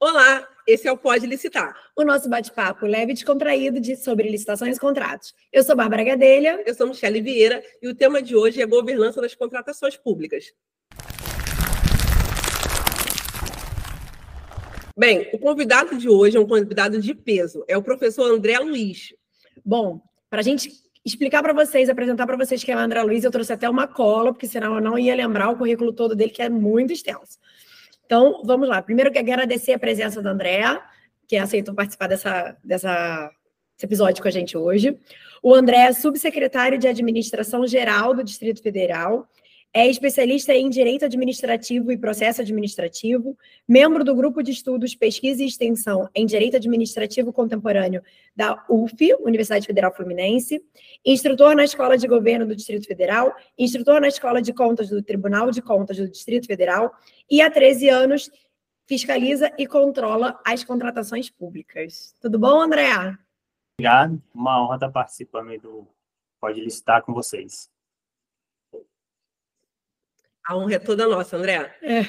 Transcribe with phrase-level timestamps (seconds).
[0.00, 1.76] Olá, esse é o Pode Licitar.
[1.96, 5.34] O nosso bate-papo leve e descontraído de, sobre licitações e contratos.
[5.52, 6.62] Eu sou Bárbara Gadelha.
[6.66, 10.52] Eu sou Michele Vieira e o tema de hoje é governança das contratações públicas.
[14.96, 19.12] Bem, o convidado de hoje é um convidado de peso, é o professor André Luiz.
[19.64, 20.00] Bom,
[20.30, 20.70] para a gente
[21.04, 23.88] explicar para vocês, apresentar para vocês quem é o André Luiz, eu trouxe até uma
[23.88, 27.38] cola, porque senão eu não ia lembrar o currículo todo dele, que é muito extenso.
[28.06, 28.82] Então, vamos lá.
[28.82, 30.80] Primeiro, quero agradecer a presença da Andréa,
[31.26, 33.30] que aceitou participar dessa, dessa,
[33.74, 34.98] desse episódio com a gente hoje.
[35.42, 39.28] O André é subsecretário de Administração Geral do Distrito Federal,
[39.76, 45.46] é especialista em Direito Administrativo e Processo Administrativo, membro do Grupo de Estudos, Pesquisa e
[45.46, 48.00] Extensão em Direito Administrativo Contemporâneo
[48.36, 50.62] da UF, Universidade Federal Fluminense,
[51.04, 55.50] instrutor na Escola de Governo do Distrito Federal, instrutor na Escola de Contas do Tribunal
[55.50, 56.92] de Contas do Distrito Federal
[57.28, 58.30] e há 13 anos
[58.86, 62.14] fiscaliza e controla as contratações públicas.
[62.20, 62.92] Tudo bom, André?
[63.76, 65.88] Obrigado, uma honra estar participando do
[66.40, 67.73] Pode Listar com vocês.
[70.46, 71.74] A honra é toda nossa, André.
[71.82, 72.02] É,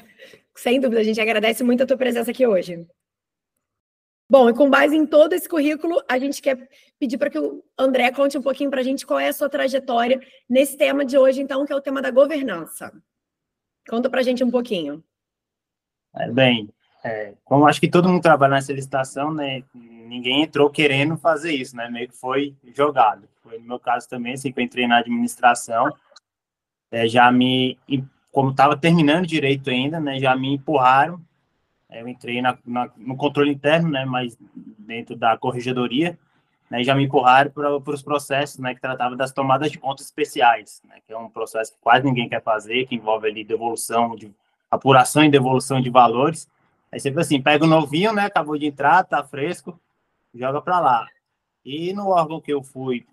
[0.56, 2.86] sem dúvida, a gente agradece muito a tua presença aqui hoje.
[4.30, 6.68] Bom, e com base em todo esse currículo, a gente quer
[7.00, 9.48] pedir para que o André conte um pouquinho para a gente qual é a sua
[9.48, 10.20] trajetória
[10.50, 12.92] nesse tema de hoje, então, que é o tema da governança.
[13.88, 15.04] Conta para a gente um pouquinho.
[16.16, 21.16] É, bem, é, como acho que todo mundo trabalha nessa licitação, né, ninguém entrou querendo
[21.18, 23.30] fazer isso, né, meio que foi jogado.
[23.44, 25.96] Foi no meu caso também, assim, que eu entrei na administração,
[26.90, 27.78] é, já me
[28.36, 31.22] como estava terminando direito ainda, né, já me empurraram.
[31.90, 34.38] Eu entrei na, na, no controle interno, né, mas
[34.78, 36.20] dentro da corregedoria,
[36.70, 40.82] né, já me empurraram para os processos, né, que tratava das tomadas de contas especiais,
[40.84, 44.30] né, que é um processo que quase ninguém quer fazer, que envolve ali devolução, de
[44.70, 46.46] apuração e devolução de valores.
[46.92, 49.80] Aí sempre assim, pega o novinho, né, acabou de entrar, tá fresco,
[50.34, 51.08] joga para lá.
[51.64, 53.08] E no órgão que eu fui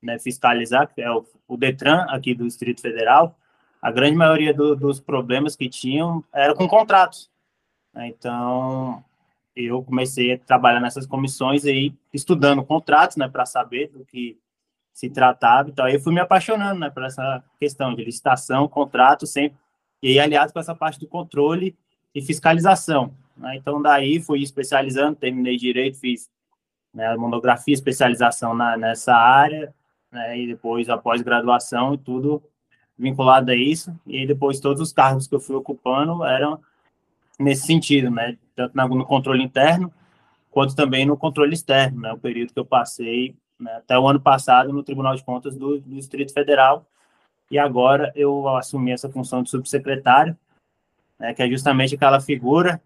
[0.00, 3.36] né, fiscalizar, que é o, o Detran aqui do Distrito Federal,
[3.80, 7.30] a grande maioria do, dos problemas que tinham era com contratos.
[7.94, 8.08] Né?
[8.08, 9.04] Então,
[9.54, 14.38] eu comecei a trabalhar nessas comissões aí, estudando contratos, né, para saber do que
[14.92, 15.68] se tratava.
[15.68, 19.58] Então, aí eu fui me apaixonando, né, por essa questão de licitação, contrato, sempre.
[20.02, 21.76] E aí, aliado com essa parte do controle
[22.14, 23.12] e fiscalização.
[23.36, 23.56] Né?
[23.56, 26.30] Então, daí fui especializando, terminei direito, fiz
[26.94, 29.74] né, monografia, especialização na, nessa área,
[30.10, 32.42] né, e depois a pós-graduação e tudo
[32.98, 36.60] vinculado a isso, e depois todos os cargos que eu fui ocupando eram
[37.38, 39.92] nesse sentido, né, tanto no controle interno,
[40.50, 44.20] quanto também no controle externo, né, o período que eu passei né, até o ano
[44.20, 46.84] passado no Tribunal de Contas do, do Distrito Federal,
[47.50, 50.36] e agora eu assumi essa função de subsecretário,
[51.18, 52.82] né, que é justamente aquela figura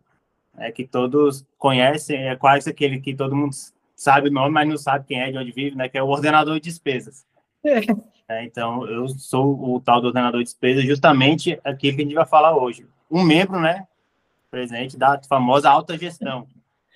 [0.58, 3.54] é, que todos conhecem, é quase aquele que todo mundo
[3.96, 6.08] sabe o nome, mas não sabe quem é, de onde vive, né, que é o
[6.08, 7.24] ordenador de despesas.
[7.64, 8.44] É.
[8.44, 12.26] Então, eu sou o tal do ordenador de despesa, justamente aquilo que a gente vai
[12.26, 12.86] falar hoje.
[13.10, 13.86] Um membro, né,
[14.50, 16.46] presente da famosa alta gestão.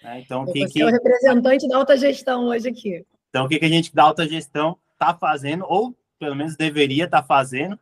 [0.02, 0.20] Né?
[0.20, 0.84] Então, o que, que...
[0.84, 3.04] o representante da alta gestão hoje aqui.
[3.28, 7.04] Então, o que, que a gente da alta gestão está fazendo, ou pelo menos deveria
[7.04, 7.78] estar tá fazendo,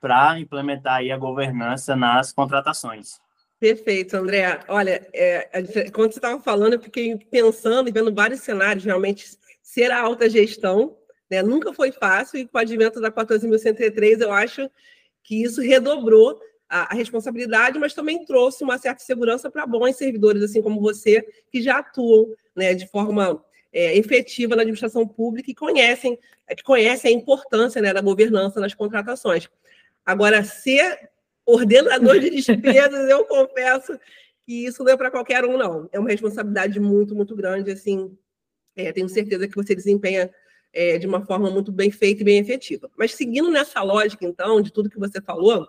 [0.00, 3.20] para implementar aí a governança nas contratações.
[3.60, 4.58] Perfeito, André.
[4.66, 5.48] Olha, é,
[5.92, 10.28] quando você estava falando, eu fiquei pensando e vendo vários cenários, realmente, ser a alta
[10.28, 10.96] gestão
[11.32, 11.42] né?
[11.42, 14.70] Nunca foi fácil, e com o advento da 14.103, eu acho
[15.22, 16.38] que isso redobrou
[16.68, 21.26] a, a, responsabilidade, mas também trouxe uma certa segurança para bons servidores, assim como você,
[21.50, 23.42] que já atuam né, de forma
[23.72, 28.60] é, efetiva na administração pública e conhecem, é, que conhecem a importância né, da governança
[28.60, 29.48] nas contratações.
[30.04, 31.08] Agora, ser
[31.46, 33.98] ordenador de despesas, eu confesso
[34.44, 35.88] que isso não é para qualquer um, não.
[35.92, 38.14] É uma responsabilidade muito, muito grande, assim,
[38.76, 40.30] é, tenho certeza que você desempenha
[40.72, 42.90] é, de uma forma muito bem feita e bem efetiva.
[42.96, 45.68] Mas seguindo nessa lógica, então, de tudo que você falou,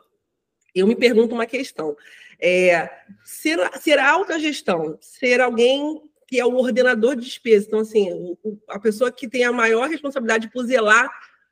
[0.74, 1.96] eu me pergunto uma questão.
[2.40, 2.90] É,
[3.24, 8.35] ser, ser alta gestão, ser alguém que é o ordenador de despesas, então, assim,
[8.67, 11.09] a pessoa que tem a maior responsabilidade por zelar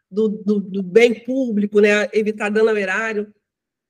[0.09, 3.33] do, do, do bem público, né, evitar dano ao erário.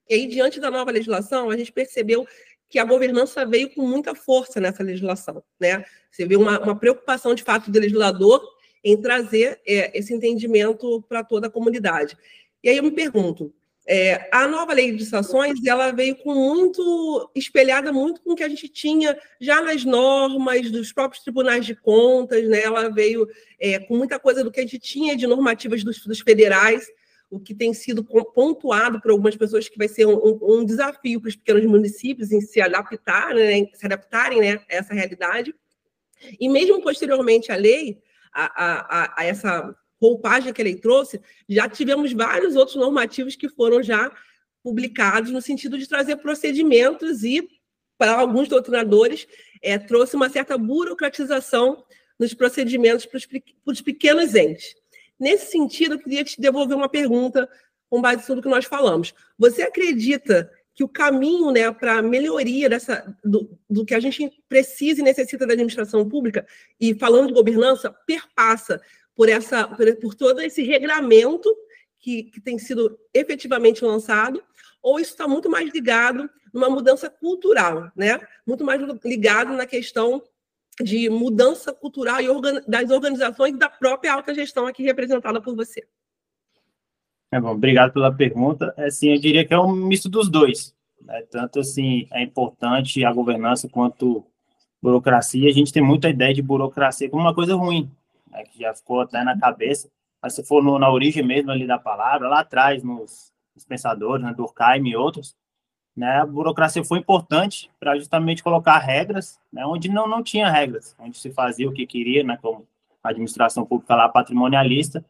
[0.09, 2.27] E aí, diante da nova legislação, a gente percebeu
[2.67, 5.43] que a governança veio com muita força nessa legislação.
[5.59, 5.85] Né?
[6.11, 8.41] Você vê uma, uma preocupação, de fato, do legislador
[8.83, 12.17] em trazer é, esse entendimento para toda a comunidade.
[12.63, 13.53] E aí eu me pergunto,
[13.87, 18.43] é, a nova lei de licitações ela veio com muito espelhada muito com o que
[18.43, 22.61] a gente tinha já nas normas dos próprios tribunais de contas, né?
[22.61, 23.27] Ela veio
[23.59, 26.85] é, com muita coisa do que a gente tinha de normativas dos, dos federais.
[27.29, 31.29] o que tem sido pontuado por algumas pessoas que vai ser um, um desafio para
[31.29, 35.55] os pequenos municípios em se adaptar, né, se adaptarem né, a essa realidade.
[36.39, 37.99] E mesmo posteriormente à lei,
[38.33, 43.83] a, a, a essa roupagem que ele trouxe, já tivemos vários outros normativos que foram
[43.83, 44.11] já
[44.63, 47.47] publicados no sentido de trazer procedimentos e,
[47.97, 49.27] para alguns doutrinadores,
[49.61, 51.83] é, trouxe uma certa burocratização
[52.17, 54.75] nos procedimentos para os, para os pequenos entes.
[55.19, 57.47] Nesse sentido, eu queria te devolver uma pergunta
[57.89, 59.13] com base em tudo que nós falamos.
[59.37, 64.31] Você acredita que o caminho né, para a melhoria dessa, do, do, que a gente
[64.47, 66.45] precisa e necessita da administração pública,
[66.79, 68.81] e falando de governança, perpassa
[69.15, 71.53] por, essa, por, por todo esse regramento
[71.99, 74.41] que, que tem sido efetivamente lançado,
[74.81, 78.19] ou isso está muito mais ligado numa mudança cultural, né?
[78.45, 80.23] muito mais ligado na questão
[80.81, 85.85] de mudança cultural e organ, das organizações da própria alta gestão aqui representada por você.
[87.31, 88.73] É bom, obrigado pela pergunta.
[88.77, 90.75] Assim, eu diria que é um misto dos dois.
[91.01, 91.21] Né?
[91.31, 94.25] Tanto assim, é importante a governança quanto
[94.81, 95.49] burocracia.
[95.49, 97.89] A gente tem muita ideia de burocracia como uma coisa ruim,
[98.29, 98.43] né?
[98.43, 99.89] que já ficou até na cabeça.
[100.21, 104.23] Mas se for no, na origem mesmo ali da palavra, lá atrás, nos, nos pensadores,
[104.23, 105.35] né, Durkheim e outros,
[105.95, 110.95] né, a burocracia foi importante para justamente colocar regras, né, onde não, não tinha regras,
[110.99, 112.67] onde se fazia o que queria, né, como
[113.03, 115.03] a administração pública lá patrimonialista,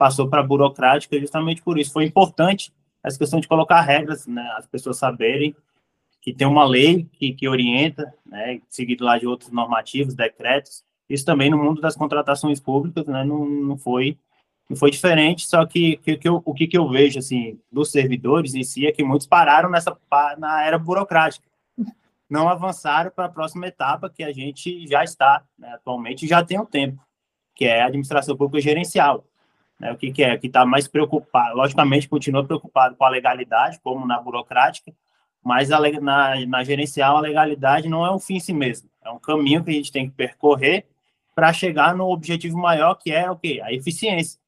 [0.00, 1.92] passou para burocrática justamente por isso.
[1.92, 2.72] Foi importante
[3.04, 5.54] essa questão de colocar regras, né, as pessoas saberem
[6.22, 10.82] que tem uma lei que, que orienta, né, seguido lá de outros normativos, decretos.
[11.06, 14.16] Isso também no mundo das contratações públicas, né, não, não foi
[14.70, 17.90] não foi diferente, só que, que, que eu, o que, que eu vejo, assim, dos
[17.90, 19.98] servidores em si é que muitos pararam nessa,
[20.38, 21.44] na era burocrática.
[22.28, 26.58] Não avançaram para a próxima etapa que a gente já está, né, atualmente, já tem
[26.58, 27.02] um tempo,
[27.54, 29.26] que é a administração pública gerencial.
[29.80, 30.36] Né, o que, que é?
[30.36, 34.92] Que está mais preocupado, logicamente, continua preocupado com a legalidade, como na burocrática,
[35.42, 39.10] mas a, na, na gerencial a legalidade não é um fim em si mesmo, é
[39.10, 40.86] um caminho que a gente tem que percorrer
[41.34, 43.58] para chegar no objetivo maior, que é o quê?
[43.64, 44.38] A eficiência.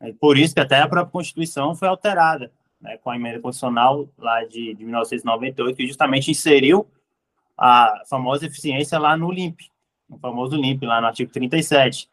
[0.00, 2.50] É por isso que até a própria Constituição foi alterada,
[2.80, 6.88] né, com a emenda constitucional lá de, de 1998, que justamente inseriu
[7.56, 9.60] a famosa eficiência lá no LIMP,
[10.08, 12.08] no famoso LIMP, lá no artigo 37,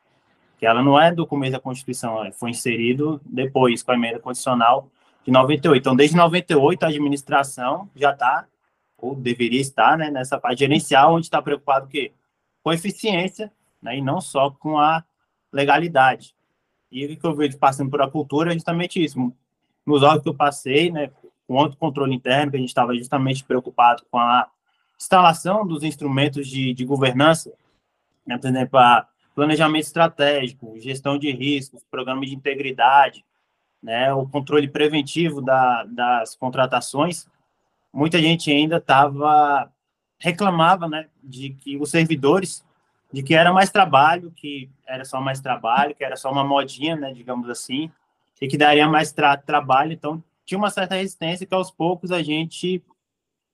[0.58, 4.90] que ela não é do começo da Constituição, foi inserido depois com a emenda constitucional
[5.26, 5.82] de 98.
[5.82, 8.46] Então, desde 98, a administração já está,
[8.98, 11.90] ou deveria estar, né, nessa parte gerencial, onde está preocupado
[12.64, 15.04] com eficiência, né, e não só com a
[15.52, 16.36] legalidade.
[16.92, 19.34] E o que eu vejo passando por a cultura é justamente isso.
[19.86, 21.12] Nos órgãos que eu passei, né,
[21.48, 24.48] com o controle interno, que a gente estava justamente preocupado com a
[24.98, 27.52] instalação dos instrumentos de, de governança,
[28.26, 33.24] né, por exemplo, a planejamento estratégico, gestão de riscos, programa de integridade,
[33.84, 37.28] né, o controle preventivo da, das contratações,
[37.94, 39.72] muita gente ainda estava
[40.18, 42.66] reclamava, né, de que os servidores
[43.12, 46.96] de que era mais trabalho, que era só mais trabalho, que era só uma modinha,
[46.96, 47.90] né, digamos assim,
[48.42, 49.94] e que daria mais tra trabalho.
[49.94, 52.84] Então, tinha uma certa resistência que aos poucos a gente,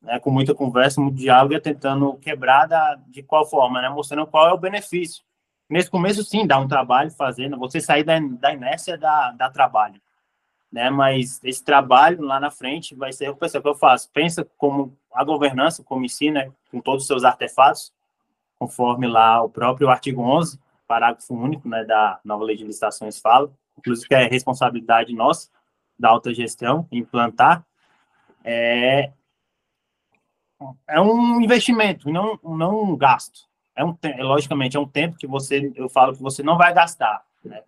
[0.02, 4.26] né, com muita conversa, muito diálogo, ia tentando quebrar da, de qual forma, né, mostrando
[4.26, 5.24] qual é o benefício.
[5.72, 10.02] Nesse começo, sim, dá um trabalho fazendo, você sair da, da inércia dá trabalho.
[10.70, 14.10] Né, mas esse trabalho lá na frente vai ser o que eu faço.
[14.14, 17.94] Pensa como a governança, como ensina, né, com todos os seus artefatos,
[18.60, 23.50] conforme lá o próprio artigo 11, parágrafo único né, da nova lei de licitações fala,
[23.78, 25.50] inclusive que é responsabilidade nossa,
[25.98, 27.66] da alta gestão, implantar,
[28.44, 29.12] é,
[30.88, 33.51] é um investimento, não, não um gasto.
[33.82, 37.24] É um, logicamente, é um tempo que você, eu falo que você não vai gastar,
[37.44, 37.62] né?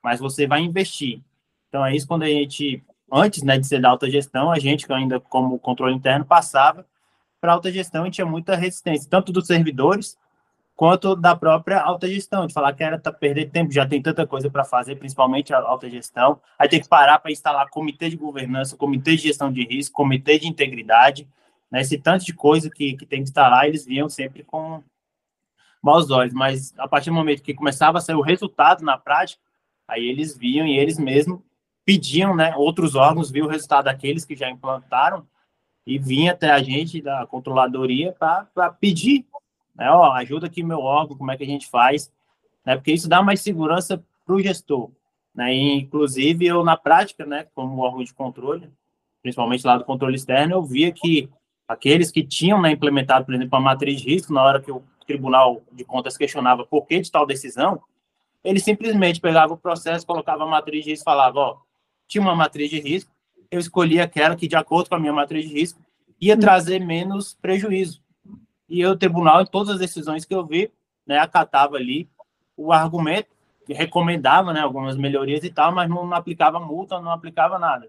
[0.00, 1.20] mas você vai investir.
[1.68, 4.90] Então, é isso quando a gente, antes né, de ser da alta gestão, a gente,
[4.92, 6.86] ainda como controle interno, passava
[7.40, 10.16] para alta gestão e tinha muita resistência, tanto dos servidores
[10.76, 14.24] quanto da própria alta gestão, de falar que era tá, perder tempo, já tem tanta
[14.26, 18.16] coisa para fazer, principalmente a alta gestão, aí tem que parar para instalar comitê de
[18.16, 21.28] governança, comitê de gestão de risco, comitê de integridade,
[21.70, 24.82] né, esse tanto de coisa que, que tem que instalar, eles viam sempre com
[25.82, 29.40] maus olhos, mas a partir do momento que começava a sair o resultado na prática,
[29.88, 31.40] aí eles viam e eles mesmos
[31.84, 35.26] pediam, né, outros órgãos viam o resultado daqueles que já implantaram,
[35.86, 39.26] e vinha até a gente da controladoria para pedir,
[39.74, 42.12] né, ó, ajuda aqui meu órgão, como é que a gente faz,
[42.64, 44.90] né, porque isso dá mais segurança para o gestor.
[45.34, 48.70] Né, e, inclusive, eu, na prática, né, como órgão de controle,
[49.22, 51.28] principalmente lá do controle externo, eu via que
[51.66, 54.82] aqueles que tinham né, implementado, por exemplo, a matriz de risco, na hora que o
[55.10, 57.82] Tribunal de Contas questionava por que de tal decisão,
[58.44, 61.56] ele simplesmente pegava o processo, colocava a matriz de risco falava, ó,
[62.06, 63.10] tinha uma matriz de risco,
[63.50, 65.80] eu escolhi aquela que, de acordo com a minha matriz de risco,
[66.20, 66.38] ia hum.
[66.38, 68.00] trazer menos prejuízo.
[68.68, 70.70] E o tribunal, em todas as decisões que eu vi,
[71.04, 72.08] né, acatava ali
[72.56, 73.30] o argumento,
[73.68, 77.88] recomendava né, algumas melhorias e tal, mas não, não aplicava multa, não aplicava nada.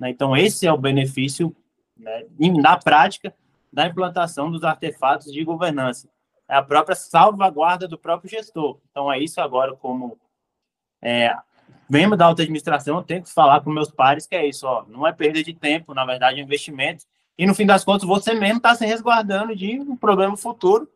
[0.00, 0.08] Né?
[0.08, 1.54] Então, esse é o benefício,
[1.96, 3.34] né, na prática,
[3.70, 6.08] da implantação dos artefatos de governança.
[6.52, 8.78] É a própria salvaguarda do próprio gestor.
[8.90, 10.18] Então, é isso agora, como
[11.00, 11.34] é,
[11.88, 14.84] membro da alta administração, eu tenho que falar com meus pares que é isso, ó,
[14.86, 17.06] não é perda de tempo, na verdade, é investimento.
[17.38, 20.86] E, no fim das contas, você mesmo está se resguardando de um problema futuro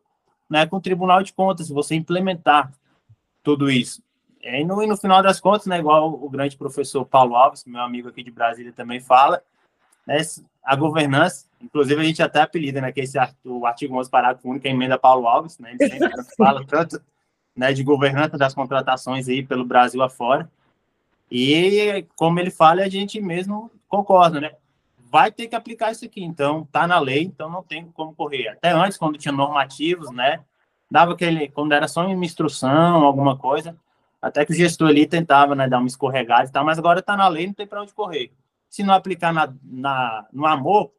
[0.47, 2.71] né, com o Tribunal de Contas, se você implementar
[3.41, 4.03] tudo isso.
[4.39, 7.81] E no, e no final das contas, né, igual o grande professor Paulo Alves, meu
[7.81, 9.41] amigo aqui de Brasília também fala,
[10.05, 10.17] né,
[10.63, 14.67] a governança, inclusive a gente até apelida, né, que esse o artigo 11 parágrafo único
[14.67, 17.01] é a emenda Paulo Alves, né, ele sempre fala tanto
[17.55, 20.49] né, de governança das contratações aí pelo Brasil afora,
[21.29, 24.51] e como ele fala, a gente mesmo concorda, né,
[25.09, 28.49] vai ter que aplicar isso aqui, então tá na lei, então não tem como correr.
[28.49, 30.41] Até antes, quando tinha normativos, né,
[30.89, 33.75] dava aquele, quando era só uma instrução, alguma coisa,
[34.21, 37.15] até que o gestor ali tentava, né, dar uma escorregada e tal, mas agora tá
[37.15, 38.31] na lei, não tem para onde correr.
[38.69, 40.91] Se não aplicar na, na, no amor,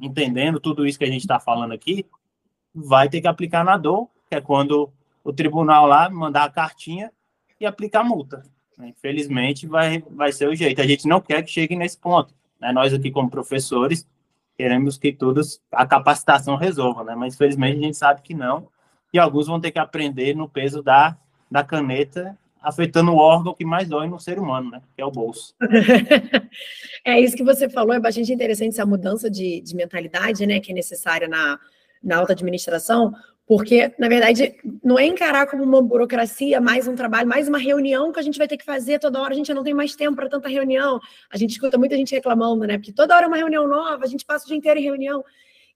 [0.00, 2.06] entendendo tudo isso que a gente está falando aqui,
[2.74, 4.90] vai ter que aplicar na dor, que é quando
[5.22, 7.12] o tribunal lá mandar a cartinha
[7.58, 8.42] e aplicar a multa.
[8.78, 10.80] Infelizmente, vai, vai ser o jeito.
[10.80, 12.34] A gente não quer que chegue nesse ponto.
[12.58, 12.72] Né?
[12.72, 14.08] Nós aqui, como professores,
[14.56, 17.14] queremos que todos a capacitação resolva, né?
[17.14, 18.68] mas infelizmente a gente sabe que não.
[19.12, 21.16] E alguns vão ter que aprender no peso da,
[21.50, 24.82] da caneta afetando o órgão que mais dói no ser humano, né?
[24.94, 25.54] Que é o bolso.
[27.04, 30.60] é isso que você falou, é bastante interessante essa mudança de, de mentalidade, né?
[30.60, 31.58] Que é necessária na,
[32.02, 33.14] na alta administração,
[33.46, 38.12] porque, na verdade, não é encarar como uma burocracia, mais um trabalho, mais uma reunião
[38.12, 40.14] que a gente vai ter que fazer toda hora, a gente não tem mais tempo
[40.14, 41.00] para tanta reunião.
[41.28, 42.78] A gente escuta muita gente reclamando, né?
[42.78, 45.24] Porque toda hora é uma reunião nova, a gente passa o dia inteiro em reunião.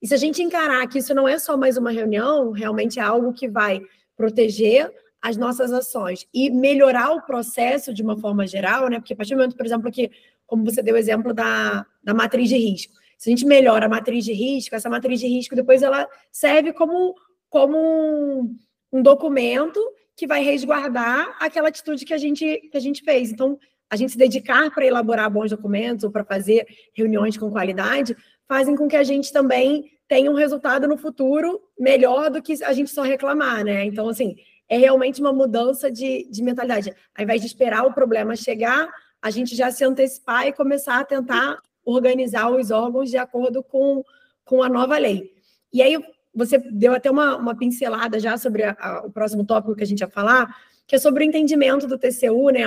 [0.01, 3.03] E se a gente encarar que isso não é só mais uma reunião, realmente é
[3.03, 3.81] algo que vai
[4.17, 4.89] proteger
[5.25, 8.99] as nossas ações e melhorar o processo de uma forma geral, né?
[8.99, 10.11] Porque a partir do momento, por exemplo, que,
[10.47, 13.89] como você deu o exemplo da, da matriz de risco, se a gente melhora a
[13.89, 17.15] matriz de risco, essa matriz de risco depois ela serve como,
[17.49, 18.55] como um,
[18.93, 19.81] um documento
[20.15, 23.31] que vai resguardar aquela atitude que a gente, que a gente fez.
[23.31, 28.15] Então, a gente se dedicar para elaborar bons documentos ou para fazer reuniões com qualidade
[28.47, 32.75] fazem com que a gente também tenha um resultado no futuro melhor do que a
[32.75, 33.87] gente só reclamar, né?
[33.87, 34.37] Então, assim,
[34.69, 36.95] é realmente uma mudança de, de mentalidade.
[37.15, 38.89] Ao invés de esperar o problema chegar,
[39.21, 44.03] a gente já se antecipar e começar a tentar organizar os órgãos de acordo com,
[44.45, 45.33] com a nova lei.
[45.73, 46.03] E aí,
[46.35, 49.87] você deu até uma, uma pincelada já sobre a, a, o próximo tópico que a
[49.87, 50.57] gente ia falar,
[50.87, 52.63] que é sobre o entendimento do TCU, né?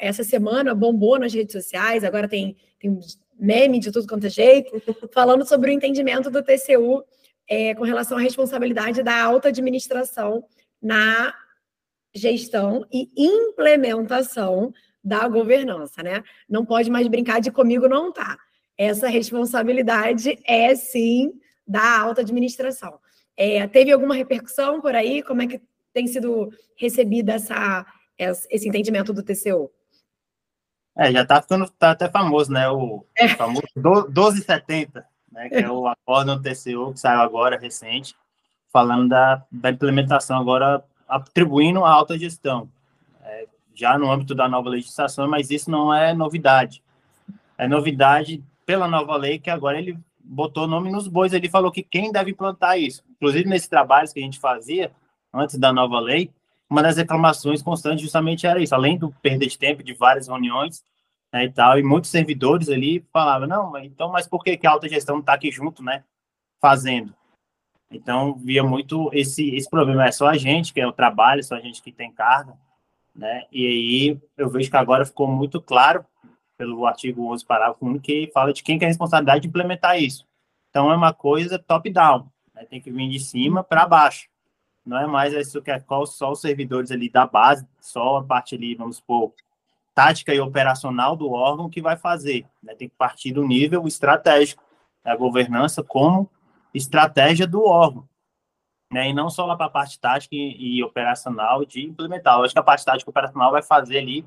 [0.00, 2.98] Essa semana bombou nas redes sociais, agora tem, tem
[3.38, 4.80] meme de tudo quanto é jeito,
[5.12, 7.02] falando sobre o entendimento do TCU
[7.48, 10.44] é, com relação à responsabilidade da alta administração
[10.82, 11.34] na
[12.14, 14.72] gestão e implementação
[15.02, 16.22] da governança, né?
[16.48, 18.38] Não pode mais brincar de comigo não tá.
[18.76, 21.32] Essa responsabilidade é sim
[21.66, 22.98] da alta administração.
[23.36, 25.22] É, teve alguma repercussão por aí?
[25.22, 25.60] Como é que
[25.92, 27.86] tem sido recebida essa,
[28.18, 29.70] esse entendimento do TCU?
[30.96, 32.68] É, já está ficando tá até famoso, né?
[32.68, 33.28] O é.
[33.28, 35.48] famoso 1270, né?
[35.48, 38.14] Que é o acórdão do TCU que saiu agora, recente,
[38.72, 42.68] falando da, da implementação agora, atribuindo a alta gestão,
[43.22, 46.82] é, já no âmbito da nova legislação, mas isso não é novidade.
[47.58, 51.82] É novidade pela nova lei que agora ele botou nome nos bois, ele falou que
[51.82, 53.04] quem deve implantar isso.
[53.10, 54.90] Inclusive, nesses trabalhos que a gente fazia,
[55.32, 56.30] antes da nova lei,
[56.70, 60.82] uma das reclamações constantes justamente era isso, além do perder de tempo de várias reuniões
[61.30, 64.70] né, e tal, e muitos servidores ali falavam, não, então, mas por que, que a
[64.70, 66.02] alta gestão não está aqui junto, né,
[66.60, 67.14] fazendo?
[67.92, 70.06] Então, via muito esse, esse problema.
[70.06, 72.54] É só a gente que é o trabalho, só a gente que tem carga,
[73.14, 73.44] né?
[73.52, 76.04] E aí eu vejo que agora ficou muito claro
[76.56, 80.26] pelo artigo 11, parágrafo 1, que fala de quem tem a responsabilidade de implementar isso.
[80.70, 82.64] Então, é uma coisa top-down, né?
[82.64, 84.28] tem que vir de cima para baixo.
[84.84, 88.54] Não é mais isso que é só os servidores ali da base, só a parte
[88.54, 89.32] ali, vamos supor,
[89.94, 92.46] tática e operacional do órgão que vai fazer.
[92.62, 92.74] Né?
[92.74, 94.64] Tem que partir do nível estratégico,
[95.04, 96.30] da governança como
[96.74, 98.08] estratégia do órgão,
[98.90, 99.10] né?
[99.10, 102.38] E não só lá para a parte tática e, e, operacional de implementar.
[102.38, 104.24] Eu acho que a parte tática e operacional vai fazer ali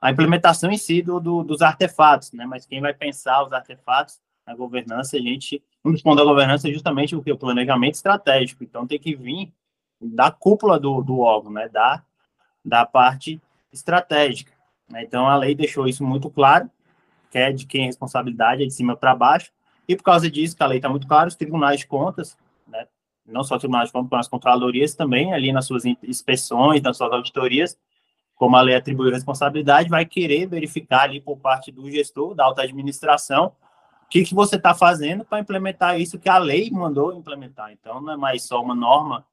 [0.00, 2.46] a implementação em si do, do, dos artefatos, né?
[2.46, 6.68] Mas quem vai pensar os artefatos na governança, a gente, um dos pontos da governança
[6.68, 8.64] é justamente o que o planejamento estratégico.
[8.64, 9.52] Então tem que vir
[10.00, 11.68] da cúpula do, do órgão, né?
[11.68, 12.02] Da
[12.64, 13.40] da parte
[13.72, 14.52] estratégica.
[14.88, 15.02] Né?
[15.02, 16.70] Então a lei deixou isso muito claro
[17.30, 19.50] que é de quem a responsabilidade é de cima para baixo,
[19.88, 22.36] e por causa disso, que a lei está muito clara, os tribunais de contas,
[22.66, 22.86] né,
[23.26, 26.96] não só os tribunais de contas, mas as controlarias também, ali nas suas inspeções, nas
[26.96, 27.78] suas auditorias,
[28.34, 32.62] como a lei atribui responsabilidade, vai querer verificar ali por parte do gestor, da alta
[32.62, 33.54] administração,
[34.04, 37.72] o que, que você está fazendo para implementar isso que a lei mandou implementar.
[37.72, 39.24] Então, não é mais só uma norma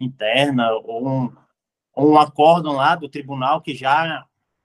[0.00, 1.32] interna ou um,
[1.94, 4.24] ou um acórdão lá do tribunal que já,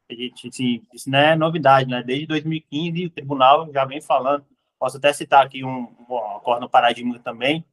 [0.10, 2.04] a gente, assim, isso não é novidade, né?
[2.04, 4.46] Desde 2015 o tribunal já vem falando,
[4.84, 7.64] posso até citar aqui um, um acórdão paradigma também,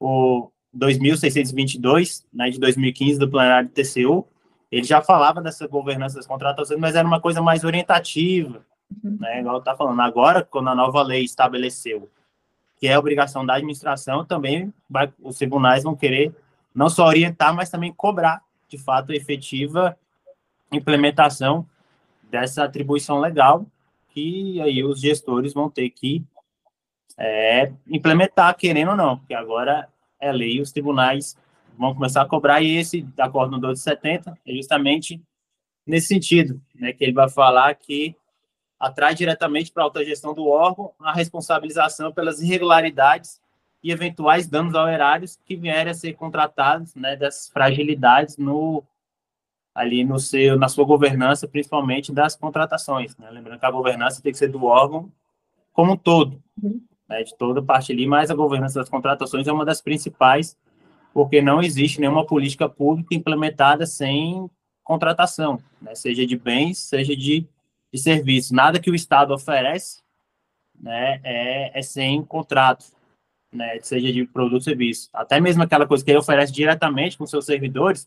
[0.00, 4.26] o 2622, né, de 2015 do plenário do TCU,
[4.72, 8.64] ele já falava dessa governança das contratações, mas era uma coisa mais orientativa,
[9.04, 9.18] uhum.
[9.20, 10.00] né, igual está falando.
[10.00, 12.08] Agora, quando a nova lei estabeleceu
[12.78, 16.34] que é obrigação da administração, também vai, os tribunais vão querer
[16.74, 19.94] não só orientar, mas também cobrar, de fato, a efetiva
[20.72, 21.66] implementação
[22.30, 23.66] dessa atribuição legal,
[24.08, 26.24] que aí os gestores vão ter que
[27.18, 29.88] é, implementar, querendo ou não, porque agora
[30.20, 31.36] é lei, os tribunais
[31.78, 35.20] vão começar a cobrar, e esse acordo no 12 de 70 é justamente
[35.86, 38.16] nesse sentido, né, que ele vai falar que
[38.78, 43.40] atrai diretamente para a autogestão do órgão a responsabilização pelas irregularidades
[43.82, 48.82] e eventuais danos ao erários que vierem a ser contratados, né, das fragilidades no
[49.74, 53.30] ali no seu na sua governança, principalmente das contratações, né?
[53.30, 55.12] Lembrando que a governança tem que ser do órgão
[55.72, 56.80] como um todo, uhum.
[57.08, 60.56] Né, de toda parte ali, mas a governança das contratações é uma das principais
[61.16, 64.50] porque não existe nenhuma política pública implementada sem
[64.84, 65.94] contratação, né?
[65.94, 67.48] seja de bens, seja de,
[67.90, 68.50] de serviços.
[68.50, 70.02] Nada que o Estado oferece
[70.78, 72.84] né, é, é sem contrato,
[73.50, 75.08] né, seja de produto ou serviço.
[75.10, 78.06] Até mesmo aquela coisa que ele oferece diretamente com seus servidores,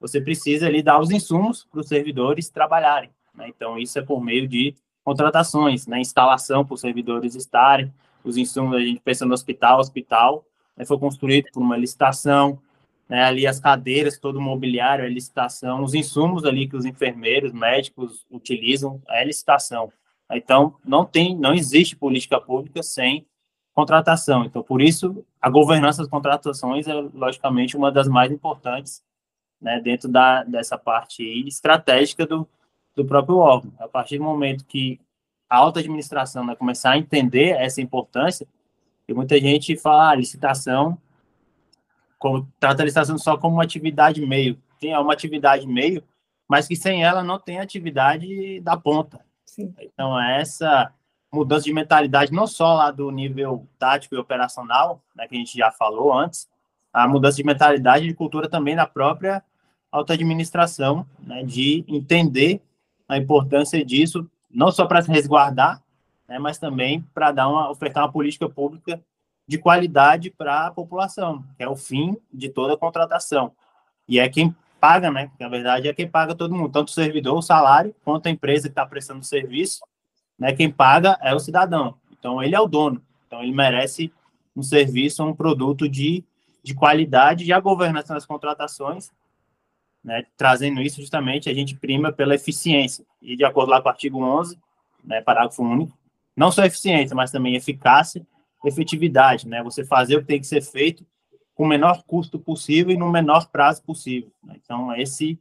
[0.00, 3.10] você precisa ali dar os insumos para os servidores trabalharem.
[3.32, 3.46] Né?
[3.48, 4.74] Então, isso é por meio de
[5.04, 6.00] contratações, né?
[6.00, 10.44] instalação para os servidores estarem, os insumos, a gente pensa no hospital, hospital
[10.76, 12.60] né, foi construído por uma licitação,
[13.08, 17.52] né, ali as cadeiras, todo o mobiliário, a licitação, os insumos ali que os enfermeiros,
[17.52, 19.90] médicos utilizam, é licitação.
[20.30, 23.26] Então, não tem, não existe política pública sem
[23.74, 24.44] contratação.
[24.44, 29.02] Então, por isso, a governança das contratações é, logicamente, uma das mais importantes
[29.60, 32.46] né, dentro da, dessa parte estratégica do,
[32.94, 33.72] do próprio órgão.
[33.78, 35.00] A partir do momento que
[35.48, 38.46] a alta administração vai começar a entender essa importância,
[39.08, 40.98] e muita gente fala, ah, licitação,
[42.18, 44.60] como, trata a licitação só como uma atividade meio.
[44.78, 46.04] Tem uma atividade meio,
[46.48, 49.24] mas que sem ela não tem atividade da ponta.
[49.46, 49.74] Sim.
[49.80, 50.92] Então, essa
[51.32, 55.56] mudança de mentalidade, não só lá do nível tático e operacional, né, que a gente
[55.56, 56.48] já falou antes,
[56.92, 59.42] a mudança de mentalidade e de cultura também da própria
[59.90, 62.60] alta administração, né, de entender
[63.08, 65.82] a importância disso, não só para se resguardar,
[66.28, 69.02] né, mas também para dar uma ofertar uma política pública
[69.46, 73.52] de qualidade para a população, que é o fim de toda contratação.
[74.06, 75.30] E é quem paga, né?
[75.40, 78.68] Na verdade, é quem paga todo mundo, tanto o servidor, o salário, quanto a empresa
[78.68, 79.80] que está prestando o serviço,
[80.38, 80.52] né?
[80.52, 81.94] Quem paga é o cidadão.
[82.12, 83.02] Então, ele é o dono.
[83.26, 84.12] Então, ele merece
[84.54, 86.24] um serviço, um produto de,
[86.62, 89.10] de qualidade e a governança das contratações,
[90.04, 90.24] né?
[90.36, 93.04] Trazendo isso justamente, a gente prima pela eficiência.
[93.20, 94.58] E de acordo lá com o artigo 11,
[95.04, 95.20] né?
[95.20, 95.96] Parágrafo único,
[96.36, 98.26] não só eficiência, mas também eficácia,
[98.64, 99.62] efetividade, né?
[99.62, 101.06] Você fazer o que tem que ser feito
[101.54, 104.30] com o menor custo possível e no menor prazo possível.
[104.44, 104.54] Né?
[104.62, 105.38] Então, esse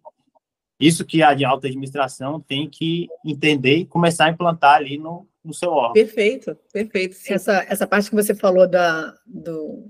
[0.80, 5.28] isso que a de alta administração tem que entender e começar a implantar ali no,
[5.44, 5.94] no seu órgão.
[5.94, 7.18] Perfeito, perfeito.
[7.28, 9.90] Essa, essa parte que você falou da, do,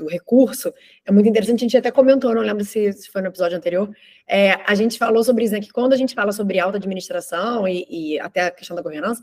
[0.00, 0.72] do recurso
[1.04, 1.60] é muito interessante.
[1.60, 3.90] A gente até comentou, não lembro se, se foi no episódio anterior.
[4.26, 5.60] É, a gente falou sobre isso, né?
[5.60, 9.22] Que quando a gente fala sobre alta administração e, e até a questão da governança,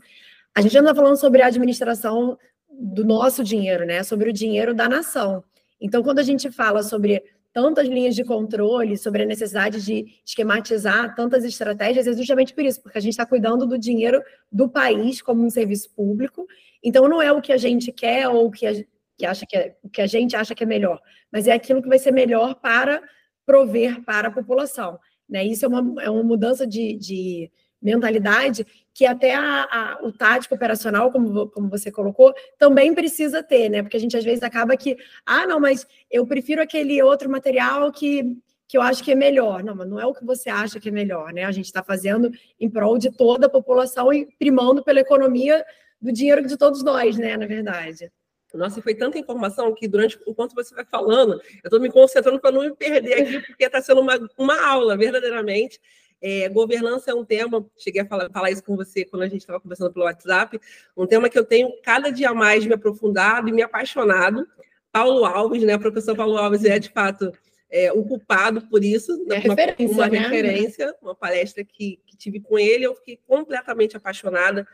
[0.54, 2.38] a gente anda falando sobre a administração
[2.70, 4.02] do nosso dinheiro, né?
[4.02, 5.42] Sobre o dinheiro da nação.
[5.80, 11.14] Então, quando a gente fala sobre tantas linhas de controle, sobre a necessidade de esquematizar
[11.14, 15.20] tantas estratégias, é justamente por isso, porque a gente está cuidando do dinheiro do país
[15.20, 16.46] como um serviço público.
[16.82, 18.72] Então, não é o que a gente quer ou o que a,
[19.18, 21.00] que acha que é, que a gente acha que é melhor,
[21.30, 23.02] mas é aquilo que vai ser melhor para
[23.44, 24.98] prover para a população.
[25.28, 25.44] Né?
[25.44, 27.50] Isso é uma, é uma mudança de, de
[27.82, 33.68] mentalidade que até a, a, o tático operacional, como, como você colocou, também precisa ter,
[33.68, 33.82] né?
[33.82, 37.92] Porque a gente às vezes acaba que, ah, não, mas eu prefiro aquele outro material
[37.92, 39.62] que, que eu acho que é melhor.
[39.62, 41.44] Não, mas não é o que você acha que é melhor, né?
[41.44, 45.64] A gente está fazendo em prol de toda a população e primando pela economia
[46.00, 47.36] do dinheiro de todos nós, né?
[47.36, 48.10] Na verdade.
[48.54, 52.50] Nossa, foi tanta informação que durante enquanto você vai falando, eu estou me concentrando para
[52.50, 55.78] não me perder aqui, porque está sendo uma, uma aula, verdadeiramente.
[56.20, 59.42] É, governança é um tema, cheguei a falar, falar isso com você quando a gente
[59.42, 60.58] estava conversando pelo WhatsApp,
[60.96, 64.46] um tema que eu tenho cada dia mais me aprofundado e me apaixonado.
[64.90, 67.30] Paulo Alves, né, o professor Paulo Alves é, de fato,
[67.70, 69.12] é, o culpado por isso.
[69.30, 70.18] É uma, referência, uma né?
[70.18, 74.66] referência, uma palestra que, que tive com ele, eu fiquei completamente apaixonada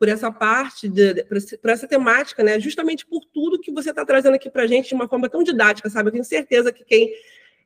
[0.00, 1.24] por essa parte, de, de,
[1.58, 2.58] por essa temática, né?
[2.58, 5.42] Justamente por tudo que você está trazendo aqui para a gente de uma forma tão
[5.42, 6.08] didática, sabe?
[6.08, 7.12] Eu tenho certeza que quem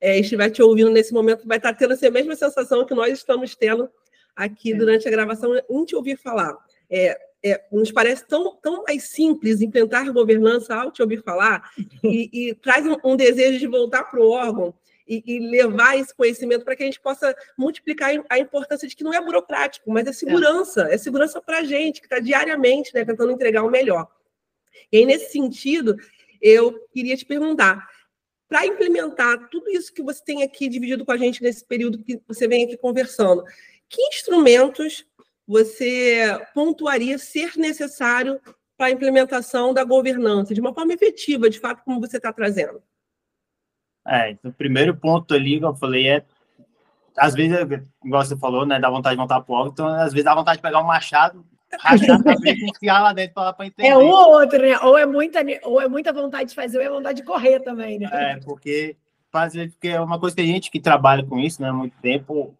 [0.00, 3.12] é, estiver te ouvindo nesse momento vai estar tá tendo essa mesma sensação que nós
[3.12, 3.88] estamos tendo
[4.34, 4.74] aqui é.
[4.74, 6.58] durante a gravação em te ouvir falar.
[6.90, 11.70] É, é, nos parece tão, tão mais simples implantar governança ao te ouvir falar
[12.02, 14.74] e, e traz um, um, desejo de voltar para o órgão
[15.06, 19.04] e, e, levar esse conhecimento para que a gente possa multiplicar a importância de que
[19.04, 22.94] não é burocrático, mas é segurança, é, é segurança para a gente, que está diariamente
[22.94, 24.08] né, tentando entregar o melhor.
[24.90, 25.96] E aí, nesse sentido,
[26.40, 27.86] eu queria te perguntar,
[28.48, 32.20] para implementar tudo isso que você tem aqui dividido com a gente nesse período que
[32.26, 33.44] você vem aqui conversando,
[33.88, 35.06] que instrumentos
[35.46, 38.40] você pontuaria ser necessário
[38.76, 42.82] para a implementação da governança, de uma forma efetiva, de fato, como você está trazendo?
[44.06, 46.24] É, então, o primeiro ponto ali, que eu falei, é.
[47.16, 47.56] Às vezes,
[48.04, 48.80] igual você falou, né?
[48.80, 51.46] Dá vontade de voltar pro então às vezes dá vontade de pegar um machado,
[51.78, 53.88] rachar a cabeça e enfiar lá dentro para entender.
[53.88, 54.76] É um ou outro, né?
[54.80, 58.00] Ou é, muita, ou é muita vontade de fazer, ou é vontade de correr também,
[58.00, 58.08] né?
[58.12, 58.96] É, porque,
[59.30, 61.68] porque é uma coisa que a gente que trabalha com isso, né?
[61.68, 62.52] Há muito tempo.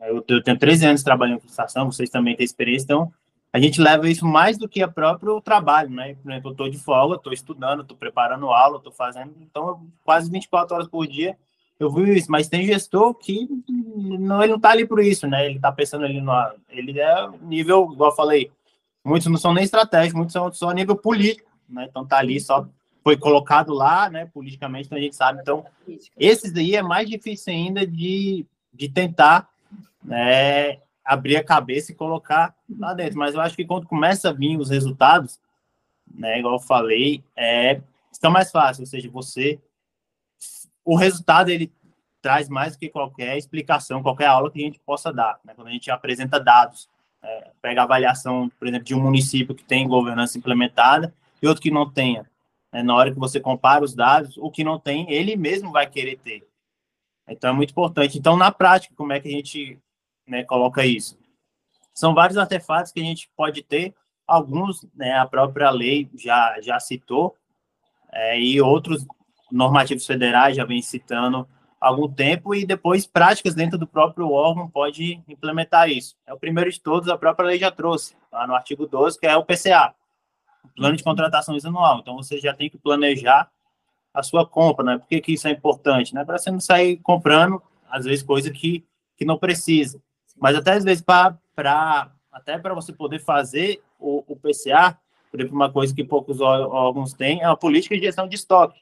[0.00, 3.12] Eu, eu tenho 13 anos trabalhando com estação, vocês também têm experiência, então
[3.52, 6.14] a gente leva isso mais do que a próprio trabalho, né?
[6.22, 10.30] Por exemplo, eu estou de folga, estou estudando, estou preparando aula, estou fazendo, então quase
[10.30, 11.36] 24 horas por dia
[11.78, 15.46] eu vi isso, mas tem gestor que não, ele não está ali por isso, né?
[15.46, 16.32] Ele está pensando ali no.
[16.68, 18.50] Ele é nível, igual eu falei,
[19.04, 21.86] muitos não são nem estratégicos, muitos são só nível político, né?
[21.88, 22.66] Então tá ali só
[23.04, 24.26] foi colocado lá, né?
[24.26, 25.40] Politicamente, então a gente sabe.
[25.40, 25.64] Então,
[26.18, 29.48] esses aí é mais difícil ainda de, de tentar
[30.02, 30.78] né,
[31.08, 33.18] abrir a cabeça e colocar lá dentro.
[33.18, 35.40] Mas eu acho que quando começa a vir os resultados,
[36.06, 37.80] né, igual eu falei, é,
[38.12, 38.82] fica mais fácil.
[38.82, 39.58] Ou seja, você.
[40.84, 41.72] O resultado ele
[42.20, 45.40] traz mais do que qualquer explicação, qualquer aula que a gente possa dar.
[45.42, 46.88] Né, quando a gente apresenta dados,
[47.22, 51.62] é, pega a avaliação, por exemplo, de um município que tem governança implementada e outro
[51.62, 52.28] que não tenha.
[52.70, 55.86] Né, na hora que você compara os dados, o que não tem, ele mesmo vai
[55.86, 56.46] querer ter.
[57.26, 58.18] Então, é muito importante.
[58.18, 59.78] Então, na prática, como é que a gente
[60.28, 61.18] né, coloca isso.
[61.94, 63.94] São vários artefatos que a gente pode ter,
[64.26, 67.34] alguns né, a própria lei já, já citou,
[68.12, 69.04] é, e outros
[69.50, 71.48] normativos federais já vem citando
[71.80, 76.16] há algum tempo, e depois práticas dentro do próprio órgão pode implementar isso.
[76.26, 79.26] É o primeiro de todos, a própria lei já trouxe, lá no artigo 12, que
[79.26, 79.94] é o PCA,
[80.76, 81.98] Plano de Contratação Anual.
[82.00, 83.50] Então, você já tem que planejar
[84.12, 84.98] a sua compra, né?
[84.98, 86.14] Por que, que isso é importante?
[86.14, 86.24] Né?
[86.24, 88.84] Para você não sair comprando, às vezes, coisa que,
[89.16, 90.00] que não precisa.
[90.40, 91.38] Mas até às vezes para
[92.32, 94.96] até para você poder fazer o, o, PCA,
[95.30, 98.80] por exemplo, uma coisa que poucos órgãos têm é a política de gestão de estoque.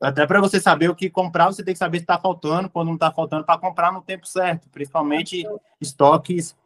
[0.00, 2.88] Até para você saber o que comprar, você tem que saber se está faltando, quando
[2.88, 5.44] não está faltando, para comprar no tempo certo, principalmente
[5.80, 6.56] estoques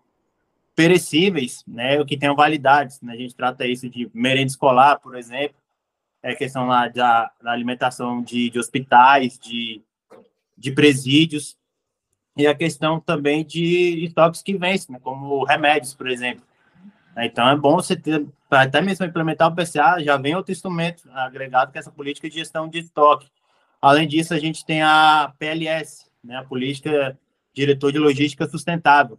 [0.74, 3.00] perecíveis, né, o que tenham validades.
[3.00, 3.12] Né?
[3.12, 5.56] A gente trata isso de merenda escolar, por exemplo,
[6.22, 9.82] é questão lá da, da alimentação de, de hospitais, de,
[10.56, 11.56] de presídios,
[12.40, 16.44] e a questão também de estoques que vencem, né, como remédios, por exemplo.
[17.16, 21.70] Então, é bom você ter, até mesmo implementar o PCA, já vem outro instrumento agregado,
[21.70, 23.28] que é essa política de gestão de estoque.
[23.82, 27.18] Além disso, a gente tem a PLS, né, a Política
[27.52, 29.18] Diretor de Logística Sustentável,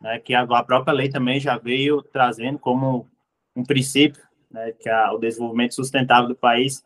[0.00, 3.08] né, que a própria lei também já veio trazendo como
[3.54, 6.84] um princípio, né, que é o desenvolvimento sustentável do país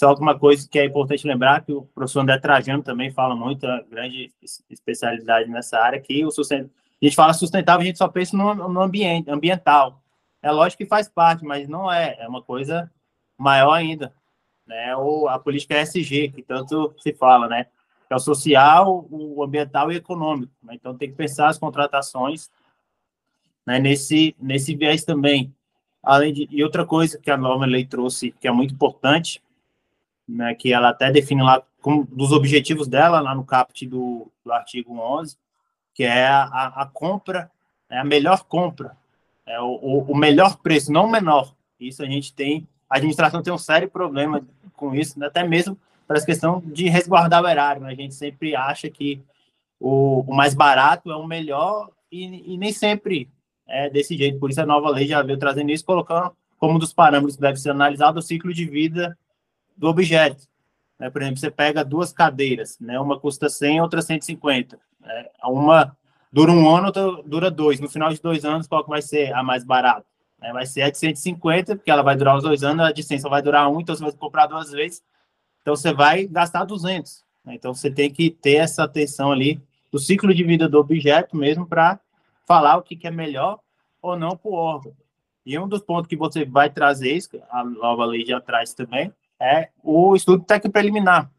[0.00, 3.66] só uma coisa que é importante lembrar, que o professor André Trajano também fala muito,
[3.66, 4.32] a grande
[4.70, 6.70] especialidade nessa área, que o sustent...
[7.02, 10.02] a gente fala sustentável, a gente só pensa no, no ambiente, ambiental.
[10.40, 12.90] É lógico que faz parte, mas não é, é uma coisa
[13.36, 14.10] maior ainda,
[14.66, 14.96] né?
[14.96, 17.66] Ou a política ESG, que tanto se fala, né?
[18.08, 20.50] É o social, o ambiental e o econômico.
[20.62, 20.76] Né?
[20.76, 22.50] Então tem que pensar as contratações
[23.66, 25.54] né, nesse, nesse viés também.
[26.02, 29.42] Além de, e outra coisa que a nova lei trouxe, que é muito importante,
[30.30, 34.52] né, que ela até define lá como dos objetivos dela, lá no caput do, do
[34.52, 35.36] artigo 11,
[35.94, 37.50] que é a, a compra,
[37.88, 38.96] é a melhor compra,
[39.46, 41.54] é o, o, melhor preço, não o menor.
[41.78, 45.76] Isso a gente tem, a administração tem um sério problema com isso, né, até mesmo
[46.06, 47.82] para essa questão de resguardar o erário.
[47.82, 47.90] Né?
[47.90, 49.22] A gente sempre acha que
[49.78, 53.28] o, o mais barato é o melhor e, e, nem sempre
[53.66, 54.38] é desse jeito.
[54.38, 57.42] Por isso a nova lei já veio trazendo isso, colocando como um dos parâmetros que
[57.42, 59.16] deve ser analisado o ciclo de vida
[59.80, 60.46] do objeto.
[60.98, 61.08] Né?
[61.08, 63.00] Por exemplo, você pega duas cadeiras, né?
[63.00, 64.78] uma custa 100, outra 150.
[65.00, 65.26] Né?
[65.42, 65.96] Uma
[66.30, 67.80] dura um ano, outra dura dois.
[67.80, 70.04] No final de dois anos, qual que vai ser a mais barata?
[70.42, 73.02] É, vai ser a de 150, porque ela vai durar os dois anos, a de
[73.02, 75.02] 100 só vai durar um, então você vai comprar duas vezes.
[75.62, 77.24] Então você vai gastar 200.
[77.44, 77.54] Né?
[77.54, 81.66] Então você tem que ter essa atenção ali do ciclo de vida do objeto mesmo
[81.66, 81.98] para
[82.46, 83.58] falar o que, que é melhor
[84.02, 84.94] ou não para o órgão.
[85.44, 89.12] E um dos pontos que você vai trazer, isso, a nova lei já traz também,
[89.40, 91.30] é o estudo técnico preliminar.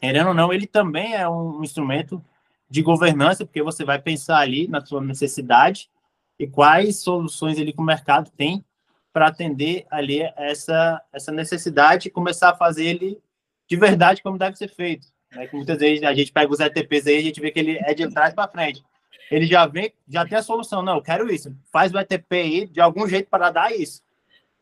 [0.00, 2.24] Querendo ou não, ele também é um instrumento
[2.68, 5.90] de governança, porque você vai pensar ali na sua necessidade
[6.38, 8.64] e quais soluções ele que o mercado tem
[9.12, 13.20] para atender ali essa, essa necessidade e começar a fazer ele
[13.68, 15.06] de verdade como deve ser feito.
[15.30, 15.46] Né?
[15.46, 17.94] Que muitas vezes a gente pega os ETPs aí, a gente vê que ele é
[17.94, 18.82] de trás para frente.
[19.30, 20.82] Ele já vem, já tem a solução.
[20.82, 21.54] Não, eu quero isso.
[21.70, 24.02] Faz o ETP aí de algum jeito para dar isso.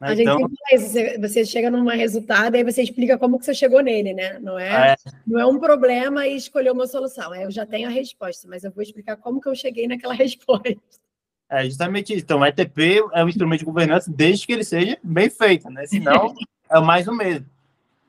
[0.01, 0.09] Né?
[0.09, 0.39] A gente então...
[0.39, 1.21] sempre fala isso.
[1.21, 4.39] Você, chega num resultado e você explica como que você chegou nele, né?
[4.39, 7.35] Não é, é, não é um problema e escolher uma solução.
[7.35, 10.15] É, eu já tenho a resposta, mas eu vou explicar como que eu cheguei naquela
[10.15, 10.75] resposta.
[11.51, 12.25] É justamente isso.
[12.25, 15.85] Então, o ETP é um instrumento de governança desde que ele seja bem feito, né?
[15.85, 16.33] Senão,
[16.71, 17.47] é mais o mesmo.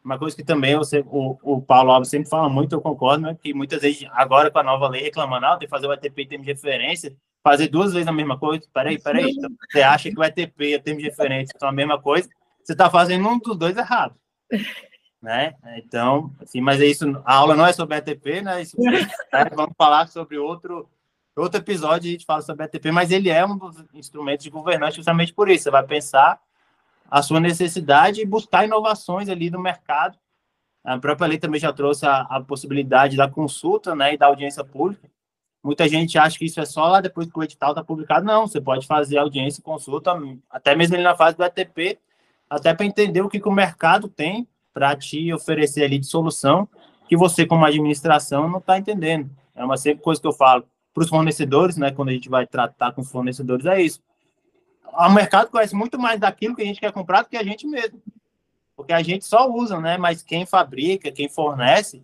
[0.04, 3.38] Uma coisa que também você, o, o Paulo Alves sempre fala muito, eu concordo, né?
[3.40, 6.24] Que muitas vezes, agora com a nova lei reclamando, ah, tem que fazer o ETP
[6.24, 8.64] em termos de referência, fazer duas vezes a mesma coisa.
[8.74, 9.32] Peraí, peraí.
[9.32, 12.30] Então, você acha que o ETP e o termos de referência são a mesma coisa,
[12.64, 14.16] você está fazendo um dos dois errado.
[15.22, 15.54] Né?
[15.78, 17.06] Então, assim, mas é isso.
[17.24, 18.60] A aula não é sobre ETP, né?
[18.60, 19.08] Isso, né?
[19.56, 20.90] Vamos falar sobre outro
[21.36, 24.96] outro episódio a gente fala sobre ETP, mas ele é um dos instrumentos de governança
[24.96, 25.66] justamente por isso.
[25.66, 26.42] Você vai pensar
[27.10, 30.18] a sua necessidade e buscar inovações ali no mercado.
[30.84, 34.64] A própria lei também já trouxe a, a possibilidade da consulta né, e da audiência
[34.64, 35.08] pública.
[35.64, 38.26] Muita gente acha que isso é só lá depois que o edital está publicado.
[38.26, 40.12] Não, você pode fazer audiência consulta,
[40.50, 42.00] até mesmo ali na fase do ETP,
[42.50, 46.68] até para entender o que, que o mercado tem para te oferecer ali de solução
[47.08, 49.30] que você, como administração, não está entendendo.
[49.54, 51.92] É uma sempre coisa que eu falo para os fornecedores, né?
[51.92, 54.02] Quando a gente vai tratar com os fornecedores, é isso.
[54.94, 57.68] O mercado conhece muito mais daquilo que a gente quer comprar do que a gente
[57.68, 58.02] mesmo.
[58.76, 59.98] Porque a gente só usa, né?
[59.98, 62.02] Mas quem fabrica, quem fornece,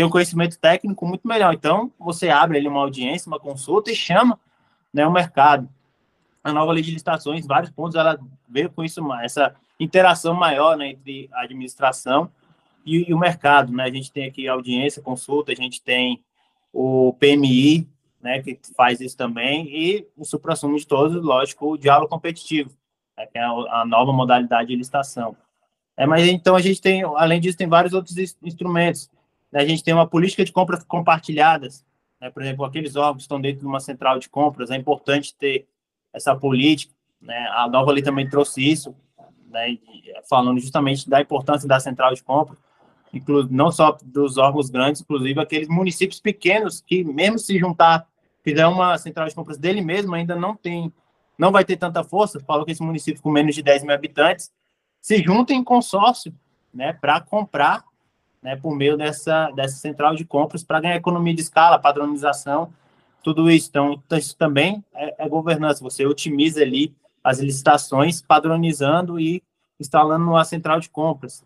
[0.00, 1.52] tem um conhecimento técnico muito melhor.
[1.52, 4.40] Então, você abre ali uma audiência, uma consulta e chama
[4.90, 5.68] né, o mercado.
[6.42, 10.92] A nova lei de licitações, vários pontos, ela veio com isso, essa interação maior né,
[10.92, 12.30] entre a administração
[12.86, 13.74] e, e o mercado.
[13.74, 13.84] Né?
[13.84, 16.24] A gente tem aqui audiência, consulta, a gente tem
[16.72, 17.86] o PMI,
[18.22, 22.70] né, que faz isso também, e o supra-sumo de todos, lógico, o diálogo competitivo,
[23.18, 25.36] né, que é a nova modalidade de licitação.
[25.94, 29.10] É, mas então a gente tem, além disso, tem vários outros instrumentos.
[29.52, 31.84] Né, a gente tem uma política de compras compartilhadas,
[32.20, 35.34] né, por exemplo, aqueles órgãos que estão dentro de uma central de compras, é importante
[35.34, 35.66] ter
[36.12, 36.94] essa política.
[37.20, 38.94] Né, a nova lei também trouxe isso,
[39.50, 39.78] né,
[40.28, 42.58] falando justamente da importância da central de compras
[43.50, 48.06] não só dos órgãos grandes, inclusive aqueles municípios pequenos que, mesmo se juntar
[48.42, 50.92] fizer uma central de compras dele mesmo, ainda não tem,
[51.36, 52.40] não vai ter tanta força.
[52.40, 54.50] Falou que esse município com menos de 10 mil habitantes
[55.00, 56.32] se junta em consórcio,
[56.72, 57.84] né, para comprar,
[58.42, 62.72] né, por meio dessa, dessa central de compras, para ganhar economia de escala, padronização,
[63.22, 63.68] tudo isso.
[63.68, 65.84] Então, isso também é, é governança.
[65.84, 69.42] Você otimiza ali as licitações, padronizando e
[69.78, 71.44] instalando uma central de compras.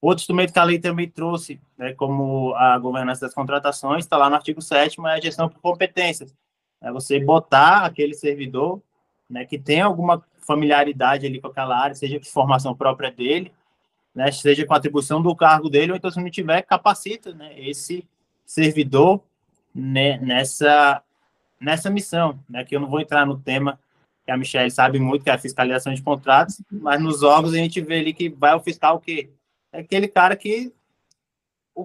[0.00, 4.30] Outro instrumento que a lei também trouxe, né, como a governança das contratações, está lá
[4.30, 6.34] no artigo 7 é a gestão por competências.
[6.80, 8.80] É você botar aquele servidor
[9.28, 13.52] né, que tem alguma familiaridade ali com aquela área, seja de formação própria dele,
[14.14, 18.06] né, seja com atribuição do cargo dele, ou então, se não tiver, capacita né, esse
[18.44, 19.22] servidor
[19.74, 21.02] né, nessa,
[21.60, 22.38] nessa missão.
[22.48, 23.78] Né, que eu não vou entrar no tema
[24.24, 27.58] que a Michelle sabe muito, que é a fiscalização de contratos, mas nos órgãos a
[27.58, 29.30] gente vê ali que vai o fiscal o quê?
[29.72, 30.72] é aquele cara que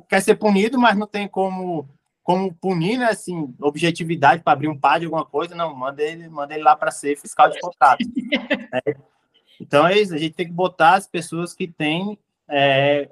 [0.09, 1.87] quer ser punido, mas não tem como
[2.23, 6.27] como punir, né, assim, objetividade para abrir um par de alguma coisa, não, manda ele,
[6.27, 7.99] manda ele lá para ser fiscal de contrato.
[9.59, 13.09] Então é isso, a gente tem que botar as pessoas que têm é,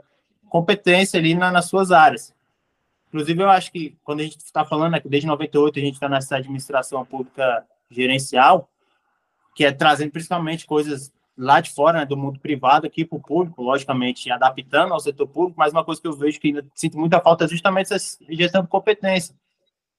[0.49, 2.33] competência ali na, nas suas áreas.
[3.07, 5.93] Inclusive, eu acho que quando a gente está falando, né, que desde 98 a gente
[5.93, 8.67] está nessa administração pública gerencial,
[9.55, 13.21] que é trazendo principalmente coisas lá de fora, né, do mundo privado aqui para o
[13.21, 16.97] público, logicamente adaptando ao setor público, mas uma coisa que eu vejo que ainda sinto
[16.97, 19.35] muita falta é justamente essa gestão de competência.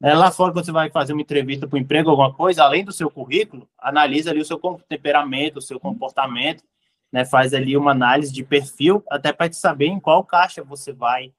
[0.04, 2.84] É, lá fora, quando você vai fazer uma entrevista para o emprego, alguma coisa, além
[2.84, 6.62] do seu currículo, analisa ali o seu temperamento, o seu comportamento,
[7.10, 10.92] né, faz ali uma análise de perfil, até para te saber em qual caixa você
[10.92, 11.32] vai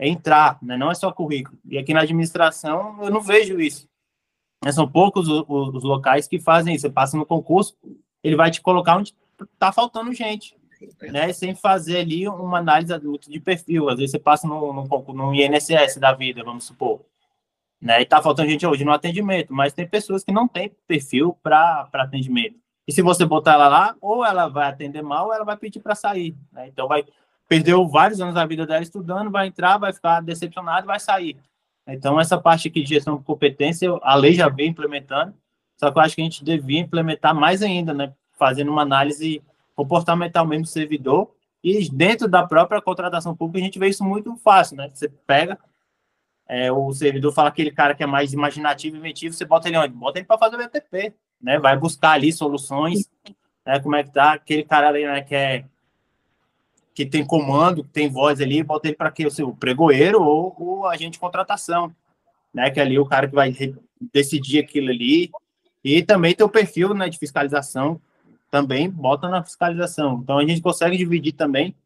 [0.00, 1.58] entrar, né, não é só currículo.
[1.66, 3.86] E aqui na administração, eu não vejo isso.
[4.72, 6.86] São poucos os, os locais que fazem isso.
[6.86, 7.76] Você passa no concurso,
[8.24, 9.14] ele vai te colocar onde
[9.58, 10.56] tá faltando gente,
[11.12, 11.30] né?
[11.34, 13.90] Sem fazer ali uma análise de perfil.
[13.90, 17.02] Às vezes você passa no, no, no INSS da vida, vamos supor.
[17.80, 18.02] Né?
[18.02, 21.88] E tá faltando gente hoje no atendimento, mas tem pessoas que não têm perfil para
[21.92, 22.56] atendimento.
[22.86, 25.80] E se você botar ela lá, ou ela vai atender mal, ou ela vai pedir
[25.80, 26.34] para sair.
[26.52, 26.68] Né?
[26.68, 27.04] Então vai
[27.48, 31.38] perdeu vários anos da vida dela estudando, vai entrar, vai ficar decepcionado, vai sair.
[31.86, 35.34] Então essa parte aqui de gestão de competência, a lei já vem implementando,
[35.78, 38.12] só que eu acho que a gente devia implementar mais ainda, né?
[38.38, 39.42] Fazendo uma análise
[39.74, 41.30] comportamental mesmo do servidor
[41.64, 44.90] e dentro da própria contratação pública a gente vê isso muito fácil, né?
[44.92, 45.58] Você pega
[46.48, 49.92] é, o servidor fala aquele cara que é mais imaginativo, inventivo, você bota ele onde?
[49.92, 51.58] Bota ele para fazer o BTP, né?
[51.58, 53.10] Vai buscar ali soluções,
[53.66, 53.78] né?
[53.80, 54.32] Como é que tá?
[54.32, 55.64] Aquele cara ali, né, que é
[56.94, 60.56] que tem comando, que tem voz ali, bota ele para que o seu pregoeiro ou
[60.58, 61.94] o agente de contratação,
[62.52, 62.70] né?
[62.70, 63.54] Que é ali o cara que vai
[64.12, 65.30] decidir aquilo ali.
[65.84, 68.00] E também tem o perfil, né, de fiscalização,
[68.50, 70.20] também bota na fiscalização.
[70.22, 71.76] Então a gente consegue dividir também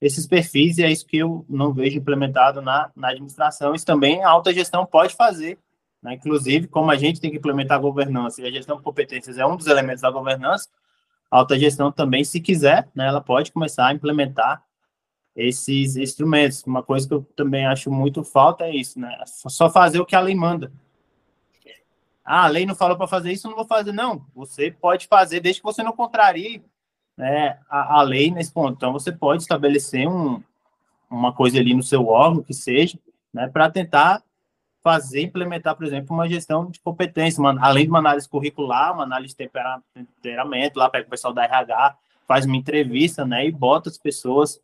[0.00, 3.74] esses perfis, e é isso que eu não vejo implementado na, na administração.
[3.74, 5.58] Isso também a alta gestão pode fazer.
[6.02, 6.14] Né?
[6.14, 9.44] Inclusive, como a gente tem que implementar a governança, e a gestão de competências é
[9.44, 10.68] um dos elementos da governança,
[11.30, 14.64] a alta gestão também, se quiser, né, ela pode começar a implementar
[15.36, 16.64] esses instrumentos.
[16.64, 19.16] Uma coisa que eu também acho muito falta é isso, né?
[19.26, 20.72] Só fazer o que a lei manda.
[22.24, 23.92] Ah, a lei não falou para fazer isso, não vou fazer.
[23.92, 26.62] Não, você pode fazer desde que você não contrarie
[27.16, 28.74] né, a, a lei nesse ponto.
[28.76, 30.42] Então, você pode estabelecer um,
[31.10, 32.98] uma coisa ali no seu órgão, que seja,
[33.32, 34.22] né, para tentar
[34.82, 39.02] fazer, implementar, por exemplo, uma gestão de competência, uma, além de uma análise curricular, uma
[39.02, 39.48] análise de
[40.22, 41.96] temperamento, lá pega o pessoal da RH,
[42.26, 44.60] faz uma entrevista, né, e bota as pessoas.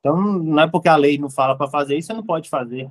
[0.00, 2.90] Então, não é porque a lei não fala para fazer isso, você não pode fazer.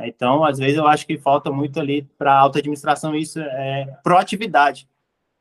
[0.00, 3.84] Então, às vezes, eu acho que falta muito ali para a alta administração isso, é
[4.02, 4.88] proatividade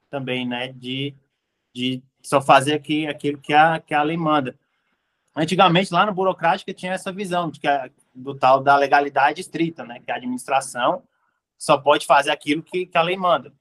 [0.10, 1.14] também, né, de,
[1.74, 4.54] de só fazer aqui, aquilo que a, que a lei manda.
[5.36, 9.86] Antigamente, lá no burocrático, tinha essa visão de que a, do tal da legalidade estrita,
[9.86, 10.02] né?
[10.04, 11.04] Que a administração
[11.58, 13.54] só pode fazer aquilo que, que a lei manda.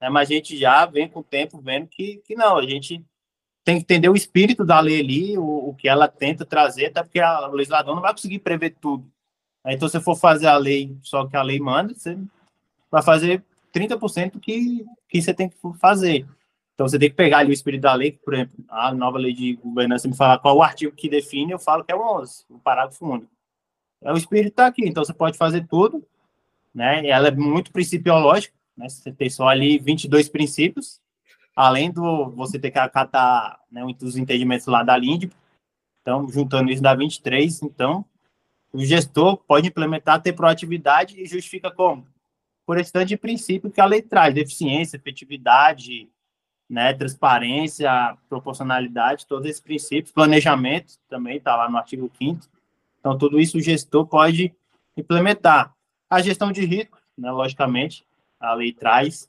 [0.00, 0.10] Né?
[0.10, 3.02] Mas a gente já vem com o tempo vendo que, que não, a gente
[3.64, 7.02] tem que entender o espírito da lei ali, o, o que ela tenta trazer, até
[7.02, 9.10] porque a, o legislador não vai conseguir prever tudo.
[9.66, 12.18] Então, se for fazer a lei só que a lei manda, você
[12.90, 13.42] vai fazer
[13.74, 16.26] 30% que, que você tem que fazer.
[16.80, 19.34] Então você tem que pegar ali o espírito da lei, por exemplo, a nova lei
[19.34, 22.46] de governança me falar qual o artigo que define, eu falo que é o 11,
[22.48, 23.30] o parágrafo único.
[24.02, 26.02] É o espírito está aqui, então você pode fazer tudo,
[26.74, 27.06] né?
[27.06, 28.88] Ela é muito principiológica, né?
[28.88, 31.02] Você tem só ali 22 princípios,
[31.54, 35.30] além do você ter que acatar né, os entendimentos lá da LIND.
[36.00, 38.06] Então, juntando isso dá 23, então
[38.72, 42.06] o gestor pode implementar, ter proatividade e justifica como?
[42.64, 46.08] Por esse tanto de princípio que a lei traz, eficiência, efetividade,
[46.70, 52.46] né, transparência, proporcionalidade, todos esses princípios, planejamento também está lá no artigo 5
[53.00, 54.54] Então, tudo isso o gestor pode
[54.96, 55.74] implementar.
[56.08, 58.06] A gestão de risco, né, logicamente,
[58.38, 59.28] a lei traz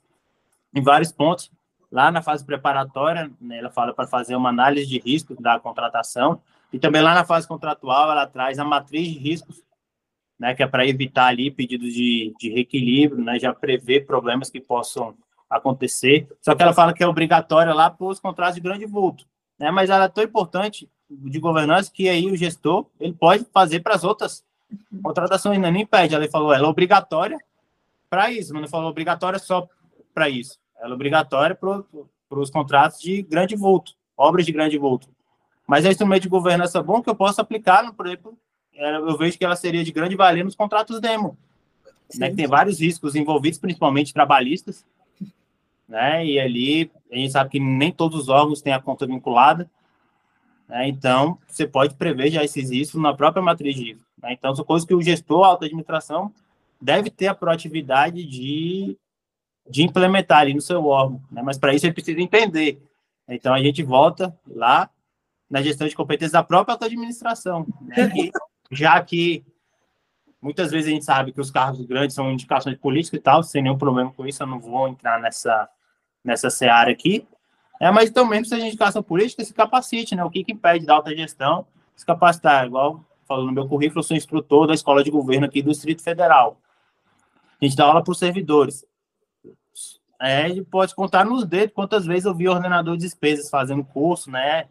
[0.72, 1.50] em vários pontos.
[1.90, 6.40] Lá na fase preparatória, né, ela fala para fazer uma análise de risco da contratação,
[6.72, 9.62] e também lá na fase contratual, ela traz a matriz de riscos,
[10.38, 14.60] né, que é para evitar ali pedidos de, de reequilíbrio, né, já prever problemas que
[14.60, 15.14] possam
[15.52, 16.26] acontecer.
[16.40, 19.26] Só que ela fala que é obrigatória lá para os contratos de grande vulto.
[19.58, 19.70] Né?
[19.70, 23.94] Mas ela é tão importante de governança que aí o gestor ele pode fazer para
[23.94, 24.42] as outras
[25.02, 26.14] contratações, não, nem impede.
[26.14, 27.38] Ela falou, ela é obrigatória
[28.08, 29.68] para isso, mas não falou obrigatória só
[30.14, 30.58] para isso.
[30.80, 31.84] Ela é obrigatória para
[32.30, 35.08] os contratos de grande vulto, obras de grande vulto.
[35.66, 38.36] Mas é um instrumento de governança bom que eu posso aplicar, por exemplo,
[38.74, 41.36] eu vejo que ela seria de grande valia nos contratos demo.
[42.18, 44.84] Né, que tem vários riscos envolvidos, principalmente trabalhistas,
[45.92, 46.24] né?
[46.24, 49.70] E ali a gente sabe que nem todos os órgãos têm a conta vinculada,
[50.66, 50.88] né?
[50.88, 54.08] Então você pode prever já esses riscos na própria matriz de risco.
[54.22, 54.32] Né?
[54.32, 56.32] Então são coisas que o gestor, a alta administração,
[56.80, 58.96] deve ter a proatividade de,
[59.68, 61.42] de implementar ali no seu órgão, né?
[61.42, 62.82] Mas para isso ele precisa entender.
[63.28, 64.88] Então a gente volta lá
[65.50, 68.10] na gestão de competências da própria alta administração, né?
[68.16, 68.32] E,
[68.70, 69.44] já que
[70.40, 73.62] muitas vezes a gente sabe que os cargos grandes são indicações políticas e tal, sem
[73.62, 75.68] nenhum problema com isso, eu não vou entrar nessa
[76.24, 77.26] nessa seara aqui.
[77.80, 80.24] É, mas também precisa de indicação política se capacite, né?
[80.24, 81.66] O que, que impede da alta gestão
[81.96, 82.66] se capacitar?
[82.66, 86.02] Igual falando no meu currículo, eu sou instrutor da Escola de Governo aqui do Distrito
[86.02, 86.60] Federal.
[87.60, 88.84] A gente dá aula para os servidores.
[90.20, 93.82] É, a gente pode contar nos dedos quantas vezes eu vi ordenador de despesas fazendo
[93.82, 94.68] curso, né?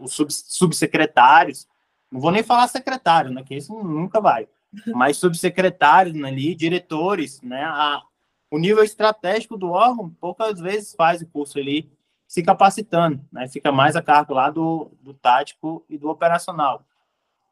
[0.00, 1.68] Os sub, subsecretários.
[2.10, 3.44] Não vou nem falar secretário, né?
[3.44, 4.48] Que isso nunca vai.
[4.94, 7.62] Mas subsecretários né, ali, diretores, né?
[7.62, 8.02] A,
[8.50, 11.90] o nível estratégico do órgão poucas vezes faz o curso ali
[12.26, 13.48] se capacitando, né?
[13.48, 16.84] Fica mais a cargo lá do, do tático e do operacional.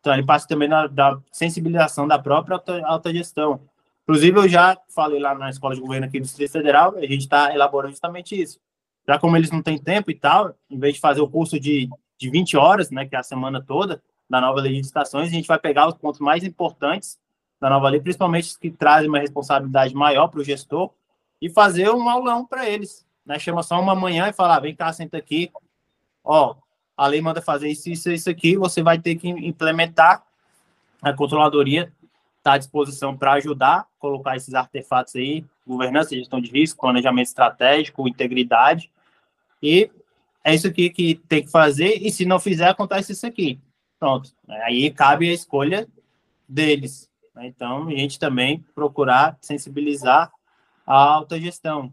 [0.01, 3.61] Então, ele passa também na, da sensibilização da própria alta, gestão.
[4.03, 7.23] Inclusive, eu já falei lá na Escola de Governo aqui do Distrito Federal, a gente
[7.23, 8.61] está elaborando justamente isso.
[9.09, 11.89] Já como eles não têm tempo e tal, em vez de fazer o curso de,
[12.19, 15.33] de 20 horas, né, que é a semana toda, da nova lei de licitações, a
[15.33, 17.19] gente vai pegar os pontos mais importantes
[17.61, 20.91] da nova lei, principalmente os que trazem uma responsabilidade maior para o gestor,
[21.41, 23.07] e fazer um aulão para eles.
[23.25, 23.39] Né?
[23.39, 25.51] Chama só uma manhã e falar, vem cá, senta aqui,
[26.25, 26.55] ó,
[26.97, 30.25] a lei manda fazer isso, isso, isso aqui, você vai ter que implementar
[31.03, 31.93] a controladoria
[32.47, 38.07] está à disposição para ajudar, colocar esses artefatos aí, governança, gestão de risco, planejamento estratégico,
[38.07, 38.89] integridade,
[39.61, 39.91] e
[40.45, 43.59] é isso aqui que tem que fazer, e se não fizer, acontece isso aqui.
[43.99, 44.31] Pronto.
[44.49, 45.89] Aí cabe a escolha
[46.49, 47.11] deles.
[47.37, 47.47] Né?
[47.47, 50.33] Então, a gente também procurar sensibilizar
[50.87, 51.93] a alta gestão.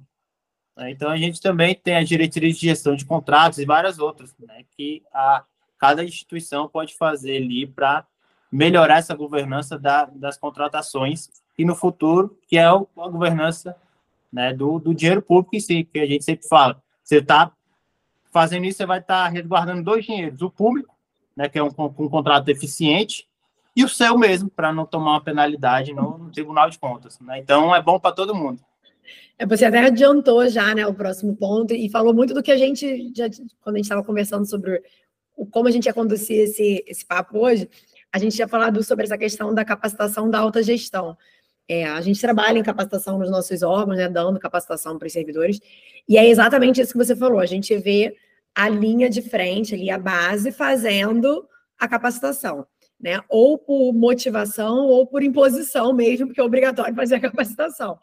[0.76, 0.92] Né?
[0.92, 4.64] Então, a gente também tem a diretriz de gestão de contratos e várias outras, né?
[4.76, 5.44] que a,
[5.78, 8.06] cada instituição pode fazer ali para
[8.50, 12.78] melhorar essa governança da, das contratações e no futuro, que é a
[13.10, 13.76] governança
[14.32, 16.82] né, do, do dinheiro público em si, que a gente sempre fala.
[17.04, 17.52] Você está
[18.32, 20.96] fazendo isso, você vai estar tá resguardando dois dinheiros, o público,
[21.36, 23.28] né, que é um, um contrato eficiente,
[23.76, 27.20] e o seu mesmo, para não tomar uma penalidade no, no Tribunal de Contas.
[27.20, 27.40] Né?
[27.40, 28.62] Então, é bom para todo mundo.
[29.38, 32.58] É, você até adiantou já né, o próximo ponto e falou muito do que a
[32.58, 33.26] gente, já,
[33.62, 34.82] quando a gente estava conversando sobre
[35.36, 37.68] o, como a gente ia conduzir esse, esse papo hoje,
[38.12, 41.18] a gente tinha falado sobre essa questão da capacitação da alta gestão.
[41.68, 45.60] É, a gente trabalha em capacitação nos nossos órgãos, né, dando capacitação para os servidores,
[46.08, 47.40] e é exatamente isso que você falou.
[47.40, 48.16] A gente vê
[48.54, 51.48] a linha de frente ali, a base, fazendo
[51.80, 52.68] a capacitação,
[53.04, 53.20] né?
[53.30, 58.00] Ou por motivação ou por imposição mesmo, porque é obrigatório fazer a capacitação.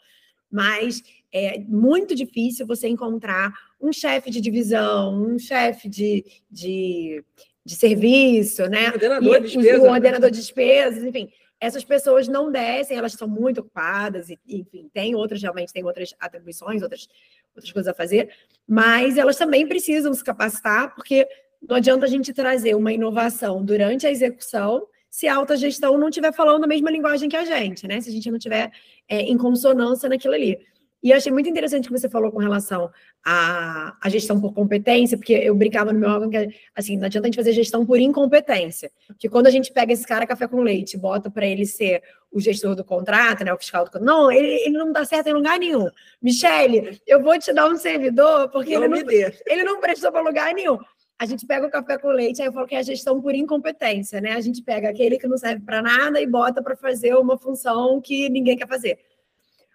[0.53, 7.24] Mas é muito difícil você encontrar um chefe de divisão, um chefe de, de
[7.64, 8.88] de serviço, né?
[8.88, 9.80] Ordenador de despesas.
[9.80, 11.30] O ordenador de despesas, enfim.
[11.61, 16.14] Essas pessoas não descem, elas estão muito ocupadas, e, enfim, tem outras, realmente, tem outras
[16.18, 17.07] atribuições, outras,
[17.55, 18.30] outras coisas a fazer,
[18.66, 21.28] mas elas também precisam se capacitar, porque
[21.68, 26.08] não adianta a gente trazer uma inovação durante a execução se a alta gestão não
[26.08, 28.00] estiver falando a mesma linguagem que a gente, né?
[28.00, 28.70] Se a gente não estiver
[29.08, 30.58] é, em consonância naquilo ali.
[31.02, 32.90] E eu achei muito interessante o que você falou com relação
[33.24, 37.26] à, à, gestão por competência, porque eu brincava no meu órgão que, assim, não adianta
[37.26, 38.90] a gente fazer gestão por incompetência.
[39.18, 42.38] Que quando a gente pega esse cara café com leite bota para ele ser o
[42.38, 45.32] gestor do contrato, né, o fiscal do contrato, não, ele, ele não dá certo em
[45.32, 45.88] lugar nenhum.
[46.20, 48.98] Michele, eu vou te dar um servidor, porque ele não,
[49.46, 50.78] ele não prestou para lugar nenhum.
[51.20, 53.34] A gente pega o café com leite, aí eu falo que é a gestão por
[53.34, 54.32] incompetência, né?
[54.32, 58.00] A gente pega aquele que não serve para nada e bota para fazer uma função
[58.00, 58.98] que ninguém quer fazer.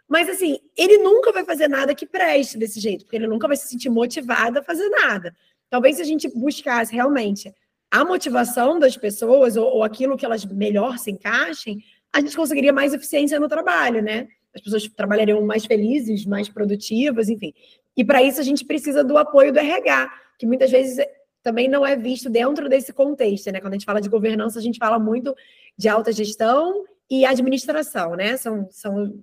[0.10, 3.56] Mas assim, ele nunca vai fazer nada que preste desse jeito, porque ele nunca vai
[3.56, 5.36] se sentir motivado a fazer nada.
[5.70, 7.54] Talvez se a gente buscasse realmente
[7.92, 11.78] a motivação das pessoas ou, ou aquilo que elas melhor se encaixem,
[12.12, 14.28] a gente conseguiria mais eficiência no trabalho, né?
[14.52, 17.54] As pessoas trabalhariam mais felizes, mais produtivas, enfim.
[17.96, 20.98] E para isso a gente precisa do apoio do RH, que muitas vezes
[21.46, 23.62] também não é visto dentro desse contexto, né?
[23.62, 25.34] Quando a gente fala de governança, a gente fala muito
[25.78, 28.36] de alta gestão e administração, né?
[28.36, 29.14] São, são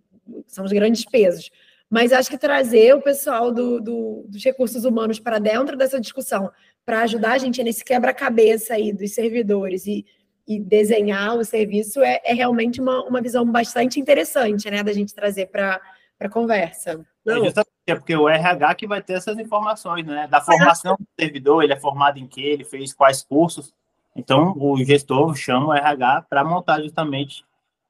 [0.46, 1.50] são os grandes pesos.
[1.90, 6.50] Mas acho que trazer o pessoal do, do, dos recursos humanos para dentro dessa discussão,
[6.84, 10.04] para ajudar a gente nesse quebra-cabeça aí dos servidores e,
[10.46, 15.14] e desenhar o serviço, é, é realmente uma, uma visão bastante interessante, né, da gente
[15.14, 15.80] trazer para
[16.18, 17.04] a conversa.
[17.24, 17.52] Não, é,
[17.86, 20.26] é porque o RH que vai ter essas informações, né?
[20.26, 22.40] Da formação do servidor, ele é formado em quê?
[22.40, 23.72] Ele fez quais cursos?
[24.14, 27.44] Então, o gestor chama o RH para montar justamente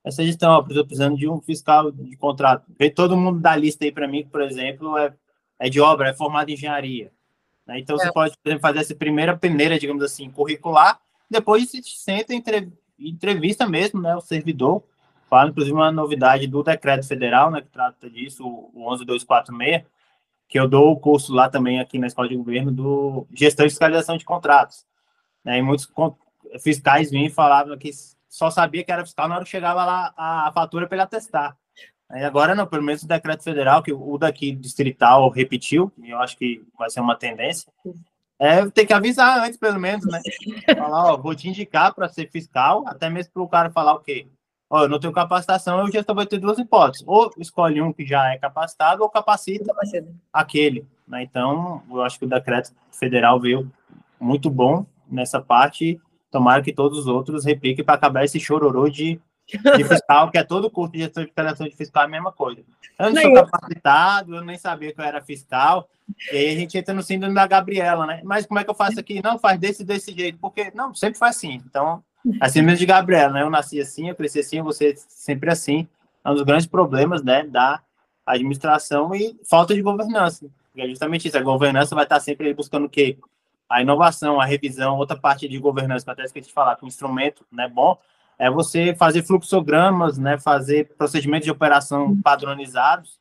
[0.05, 2.65] essa gestão, ó, estou precisando de um fiscal de contrato.
[2.79, 5.15] Vê todo mundo da lista aí para mim, que, por exemplo, é,
[5.59, 7.13] é de obra, é formado em engenharia.
[7.67, 7.79] Né?
[7.79, 7.99] Então, é.
[8.01, 12.43] você pode exemplo, fazer essa primeira peneira, digamos assim, curricular, depois se senta em
[12.99, 14.83] entrevista mesmo, né, o servidor,
[15.33, 19.83] fala, inclusive, uma novidade do decreto federal, né, que trata disso, o 11246,
[20.47, 23.71] que eu dou o curso lá também, aqui na Escola de Governo, do Gestão e
[23.71, 24.85] Fiscalização de Contratos.
[25.43, 25.91] Né, e muitos
[26.63, 27.91] fiscais vinham e falavam que
[28.29, 31.57] só sabia que era fiscal na hora que chegava lá a, fatura para ele atestar.
[32.11, 36.19] Aí agora não, pelo menos o decreto federal, que o daqui distrital repetiu, e eu
[36.19, 37.73] acho que vai ser uma tendência,
[38.39, 40.21] é ter que avisar antes, pelo menos, né?
[40.77, 44.01] Falar, ó, vou te indicar para ser fiscal, até mesmo para o cara falar o
[44.01, 44.29] quê?
[44.73, 47.05] Ó, eu não tenho capacitação, eu já vai ter duas hipóteses.
[47.07, 49.71] Ou escolhe um que já é capacitado, ou capacita
[50.33, 50.87] aquele.
[51.07, 51.23] Né?
[51.23, 53.71] Então, eu acho que o decreto federal veio
[54.19, 56.01] muito bom nessa parte
[56.33, 60.43] Tomara que todos os outros repliquem para acabar esse chororô de, de fiscal, que é
[60.43, 62.63] todo curso de gestão de fiscalização de fiscal é a mesma coisa.
[62.99, 65.91] Eu não sou capacitado, eu nem sabia que eu era fiscal.
[66.33, 68.23] E aí a gente entra no síndrome da Gabriela, né?
[68.25, 69.21] Mas como é que eu faço aqui?
[69.23, 71.63] Não, faz desse desse jeito, porque não, sempre foi assim.
[71.67, 72.03] Então,
[72.41, 73.43] assim mesmo de Gabriela, né?
[73.43, 75.89] Eu nasci assim, eu cresci assim, você sempre assim.
[76.25, 77.81] é um dos grandes problemas né, da
[78.25, 80.47] administração e falta de governança.
[80.77, 83.19] É justamente isso, a governança vai estar sempre buscando o quê?
[83.69, 86.89] A inovação, a revisão, outra parte de governança, que até esqueci de falar, que um
[86.89, 87.99] instrumento né, bom
[88.39, 93.21] é você fazer fluxogramas, né, fazer procedimentos de operação padronizados,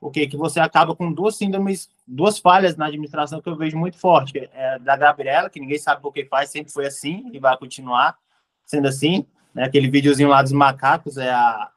[0.00, 3.76] o que que você acaba com duas síndromes, duas falhas na administração que eu vejo
[3.76, 7.38] muito forte, é da Gabriela, que ninguém sabe por que faz, sempre foi assim e
[7.38, 8.16] vai continuar
[8.64, 11.70] sendo assim, né, aquele videozinho lá dos macacos é a,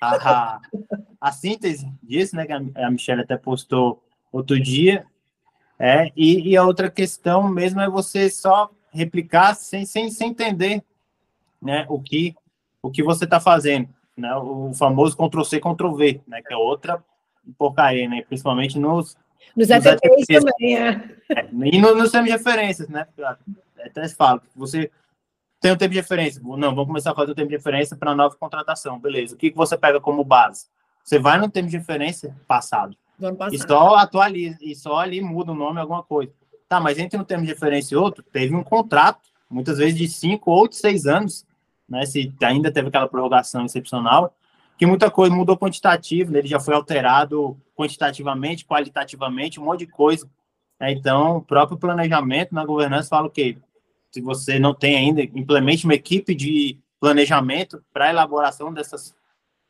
[0.00, 0.60] a, a,
[1.20, 5.04] a síntese disso, né, que a Michelle até postou outro dia,
[5.78, 10.82] é, e, e, a outra questão mesmo é você só replicar sem, sem, sem entender
[11.62, 12.34] né, o, que,
[12.82, 13.88] o que você está fazendo.
[14.16, 17.02] Né, o famoso Ctrl-C, Ctrl-V, né, que é outra
[17.56, 19.16] porcaria, né, principalmente nos...
[19.56, 20.90] Nos, ATPs também, é.
[21.30, 23.06] é e no, nos termos de referências, né,
[23.84, 24.90] até se fala, você
[25.60, 28.14] tem um tempo de referência, não, vamos começar a fazer o tempo de referência para
[28.14, 30.66] nova contratação, beleza, o que, que você pega como base?
[31.02, 32.96] Você vai no tempo de referência passado,
[33.52, 36.32] e só atualiza, e só ali muda o nome, alguma coisa.
[36.68, 40.06] Tá, mas entre um termo de referência e outro, teve um contrato, muitas vezes de
[40.06, 41.46] cinco ou de seis anos,
[41.88, 42.04] né?
[42.04, 44.34] Se ainda teve aquela prorrogação excepcional,
[44.76, 49.86] que muita coisa mudou quantitativo, né, ele já foi alterado quantitativamente, qualitativamente, um monte de
[49.86, 50.28] coisa.
[50.78, 50.92] Né?
[50.92, 53.56] Então, o próprio planejamento na governança fala o quê?
[54.10, 59.16] Se você não tem ainda, implemente uma equipe de planejamento para elaboração dessas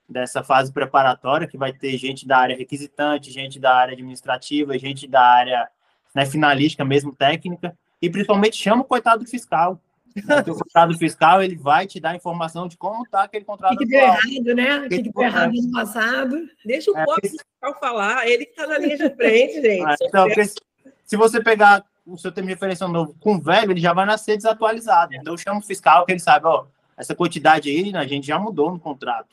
[0.08, 5.06] dessa fase preparatória, que vai ter gente da área requisitante, gente da área administrativa, gente
[5.06, 5.68] da área
[6.14, 9.78] né, finalística, mesmo técnica, e principalmente chama o coitado do fiscal.
[10.16, 13.74] Né, o coitado fiscal ele vai te dar informação de como está aquele contrato.
[13.74, 14.78] O que, deu errado, né?
[14.78, 16.48] O que, que deu errado no passado.
[16.64, 19.84] Deixa o é, fiscal falar, ele que está na linha de frente, gente.
[19.84, 20.26] Ah, então,
[21.04, 24.36] se você pegar o seu termo de referência novo com velho, ele já vai nascer
[24.36, 25.14] desatualizado.
[25.14, 26.64] Então, chama o fiscal que ele sabe, ó,
[26.96, 29.28] essa quantidade aí a gente já mudou no contrato.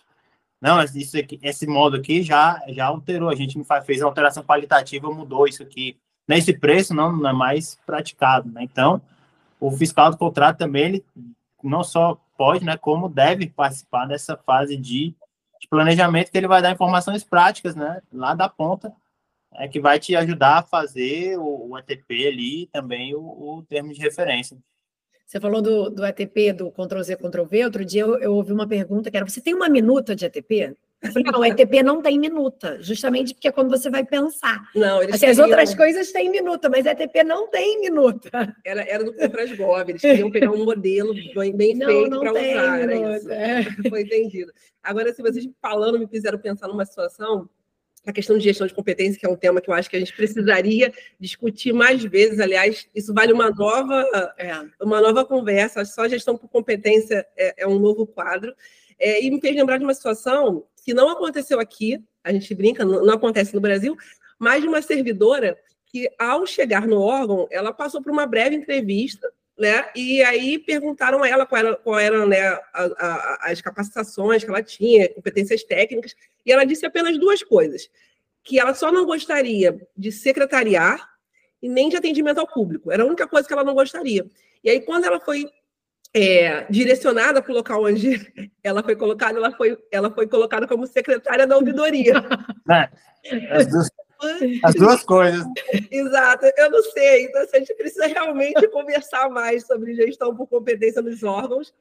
[0.62, 3.30] Não, isso aqui, esse modo aqui já, já alterou.
[3.30, 5.98] A gente fez a alteração qualitativa, mudou isso aqui.
[6.28, 8.64] Nesse preço não, não é mais praticado, né?
[8.64, 9.02] Então,
[9.60, 11.06] o fiscal do contrato também, ele
[11.64, 15.16] não só pode, né, como deve participar dessa fase de,
[15.60, 18.94] de planejamento, que ele vai dar informações práticas, né, lá da ponta,
[19.60, 23.94] é, que vai te ajudar a fazer o, o ATP ali também o, o termo
[23.94, 24.58] de referência.
[25.26, 27.66] Você falou do, do ATP, do Ctrl-Z, Ctrl-V.
[27.66, 30.76] Outro dia eu, eu, ouvi uma pergunta que era: você tem uma minuta de ATP?
[31.02, 34.64] Eu falei, não, o ATP não tem minuta, justamente porque é quando você vai pensar.
[34.74, 38.56] Não, eles assim, As outras coisas têm minuta, mas ATP não tem minuta.
[38.64, 42.80] Era, era do Comprasgov, eles queriam pegar um modelo bem, bem não, feito para usar.
[42.80, 43.32] Era isso.
[43.32, 43.64] É.
[43.90, 44.52] Foi entendido.
[44.82, 47.48] Agora, se vocês falando me fizeram pensar numa situação
[48.06, 50.00] a questão de gestão de competência, que é um tema que eu acho que a
[50.00, 52.40] gente precisaria discutir mais vezes.
[52.40, 54.06] Aliás, isso vale uma nova,
[54.38, 54.52] é,
[54.82, 55.84] uma nova conversa.
[55.86, 58.54] Só gestão por competência é, é um novo quadro.
[59.00, 62.86] É, e me fez lembrar de uma situação que não aconteceu aqui, a gente brinca,
[62.86, 63.98] não, não acontece no Brasil,
[64.38, 69.32] mas de uma servidora que, ao chegar no órgão, ela passou por uma breve entrevista
[69.58, 69.86] né?
[69.96, 72.60] E aí perguntaram a ela qual eram qual né,
[73.42, 76.14] as capacitações que ela tinha, competências técnicas,
[76.46, 77.90] e ela disse apenas duas coisas:
[78.44, 81.10] que ela só não gostaria de secretariar
[81.62, 82.92] e nem de atendimento ao público.
[82.92, 84.26] Era a única coisa que ela não gostaria.
[84.64, 85.50] E aí, quando ela foi
[86.14, 88.32] é, direcionada para o local onde
[88.64, 92.14] ela foi colocada, ela foi, ela foi colocada como secretária da ouvidoria.
[93.28, 93.90] É, as duas
[94.64, 95.46] as duas coisas.
[95.92, 97.26] Exato, eu não sei.
[97.26, 101.74] Então, assim, a gente precisa realmente conversar mais sobre gestão por competência nos órgãos,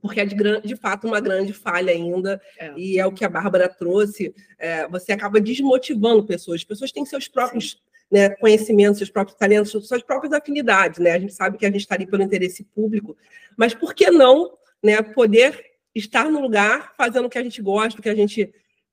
[0.00, 2.72] porque é de, de fato uma grande falha ainda, é.
[2.76, 4.34] e é o que a Bárbara trouxe.
[4.58, 6.60] É, você acaba desmotivando pessoas.
[6.60, 10.98] As pessoas têm seus próprios né, conhecimentos, seus próprios talentos, suas próprias afinidades.
[10.98, 11.12] Né?
[11.12, 13.16] A gente sabe que a gente está ali pelo interesse público,
[13.56, 17.98] mas por que não né, poder estar no lugar fazendo o que a gente gosta,
[17.98, 18.52] o que a gente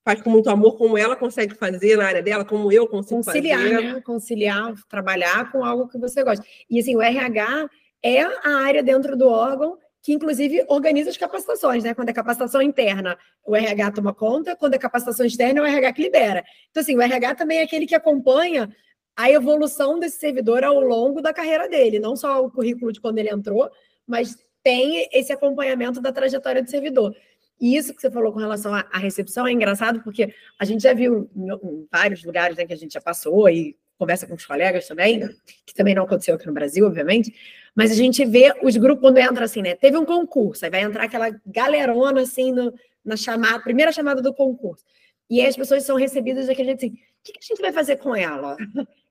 [0.10, 3.62] faz com muito amor, como ela consegue fazer na área dela, como eu consigo Conciliar,
[3.62, 3.82] fazer.
[3.82, 4.02] Né?
[4.02, 6.44] Conciliar, trabalhar com algo que você gosta.
[6.68, 7.70] E assim, o RH
[8.02, 11.94] é a área dentro do órgão que inclusive organiza as capacitações, né?
[11.94, 15.94] Quando é capacitação interna, o RH toma conta, quando é capacitação externa, é o RH
[15.94, 16.44] que lidera.
[16.72, 18.74] Então, assim, o RH também é aquele que acompanha
[19.16, 23.20] a evolução desse servidor ao longo da carreira dele, não só o currículo de quando
[23.20, 23.70] ele entrou,
[24.08, 27.14] mas tem esse acompanhamento da trajetória do servidor.
[27.60, 30.94] E isso que você falou com relação à recepção é engraçado, porque a gente já
[30.94, 34.88] viu em vários lugares né, que a gente já passou e conversa com os colegas
[34.88, 35.20] também,
[35.66, 37.36] que também não aconteceu aqui no Brasil, obviamente,
[37.76, 39.76] mas a gente vê os grupos quando entra assim, né?
[39.76, 44.34] Teve um concurso, aí vai entrar aquela galerona assim no, na chamada, primeira chamada do
[44.34, 44.86] concurso.
[45.30, 47.74] E aí as pessoas são recebidas daquele jeito assim: o que, que a gente vai
[47.74, 48.56] fazer com ela?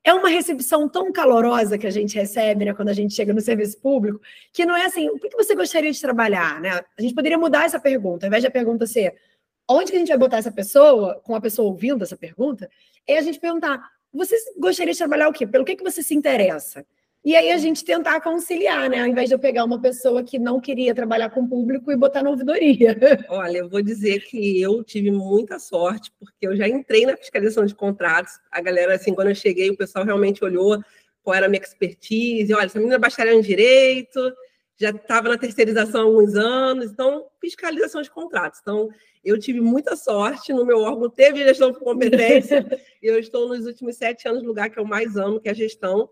[0.08, 3.40] É uma recepção tão calorosa que a gente recebe né, quando a gente chega no
[3.40, 4.20] serviço público,
[4.52, 6.60] que não é assim, o que você gostaria de trabalhar?
[6.60, 6.70] Né?
[6.98, 9.14] A gente poderia mudar essa pergunta, ao invés da pergunta ser
[9.68, 12.70] onde que a gente vai botar essa pessoa, com a pessoa ouvindo essa pergunta,
[13.06, 13.80] é a gente perguntar:
[14.12, 15.46] você gostaria de trabalhar o quê?
[15.46, 16.86] Pelo que, que você se interessa?
[17.24, 19.00] E aí a gente tentar conciliar, né?
[19.00, 21.96] Ao invés de eu pegar uma pessoa que não queria trabalhar com o público e
[21.96, 22.96] botar na ouvidoria.
[23.28, 27.66] Olha, eu vou dizer que eu tive muita sorte, porque eu já entrei na fiscalização
[27.66, 28.34] de contratos.
[28.50, 30.82] A galera, assim, quando eu cheguei, o pessoal realmente olhou
[31.22, 32.54] qual era a minha expertise.
[32.54, 34.32] Olha, essa menina é bacharel em Direito,
[34.78, 38.60] já estava na terceirização há alguns anos, então, fiscalização de contratos.
[38.62, 38.88] Então,
[39.24, 42.64] eu tive muita sorte no meu órgão, teve gestão por competência,
[43.02, 45.50] e eu estou nos últimos sete anos no lugar que eu mais amo, que é
[45.50, 46.08] a gestão.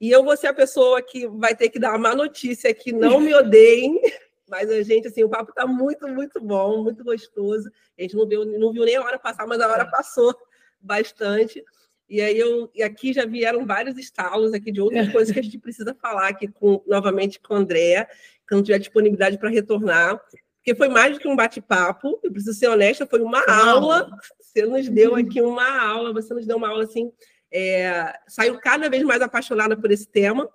[0.00, 2.92] E eu vou ser a pessoa que vai ter que dar uma má notícia que
[2.92, 4.00] não me odeiem,
[4.48, 7.70] mas a gente, assim, o papo está muito, muito bom, muito gostoso.
[7.98, 10.34] A gente não viu, não viu nem a hora passar, mas a hora passou
[10.80, 11.64] bastante.
[12.08, 15.42] E aí eu e aqui já vieram vários estalos aqui de outras coisas que a
[15.42, 18.06] gente precisa falar aqui com, novamente com o André,
[18.46, 20.20] quando tiver disponibilidade para retornar,
[20.64, 24.10] porque foi mais do que um bate-papo, eu preciso ser honesta, foi uma aula.
[24.40, 25.16] Você nos deu uhum.
[25.16, 27.12] aqui uma aula, você nos deu uma aula assim,
[27.56, 30.50] é, saiu cada vez mais apaixonada por esse tema,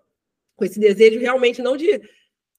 [0.58, 2.02] com esse desejo realmente não de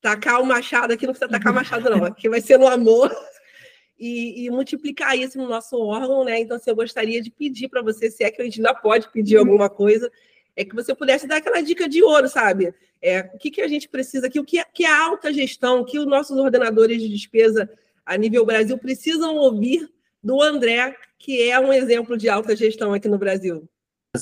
[0.01, 3.15] tacar o machado aqui, não precisa tacar machado, não, aqui vai ser no amor
[4.01, 6.41] e, e, multiplicar isso no nosso órgão, né?
[6.41, 9.13] Então, assim, eu gostaria de pedir para você, se é que a gente ainda pode
[9.13, 10.11] pedir alguma coisa,
[10.57, 12.75] é que você pudesse dar aquela dica de ouro, sabe?
[13.03, 15.99] É, o que, que a gente precisa aqui, o que que alta gestão, o que
[15.99, 17.71] os nossos ordenadores de despesa
[18.07, 19.87] a nível Brasil precisam ouvir
[20.23, 23.69] do André, que é um exemplo de alta gestão aqui no Brasil.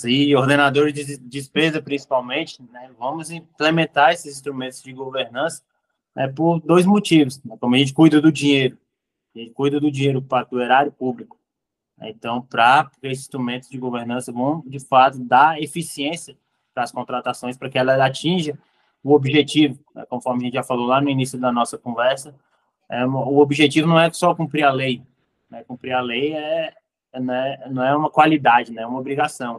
[0.06, 2.90] E ordenadores de despesa, principalmente, né?
[2.98, 5.62] vamos implementar esses instrumentos de governança
[6.14, 7.42] né, por dois motivos.
[7.42, 7.56] Né?
[7.58, 8.78] Como a gente cuida do dinheiro
[9.40, 11.36] ele cuida do dinheiro do erário público.
[12.00, 16.36] Então, para esses instrumentos de governança vão, de fato, dar eficiência
[16.72, 18.58] para as contratações, para que ela atinja
[19.02, 20.04] o objetivo, né?
[20.06, 22.34] conforme a gente já falou lá no início da nossa conversa,
[22.88, 25.02] é, o objetivo não é só cumprir a lei,
[25.50, 25.64] né?
[25.64, 26.74] cumprir a lei é,
[27.12, 28.82] é, né, não é uma qualidade, né?
[28.82, 29.58] é uma obrigação.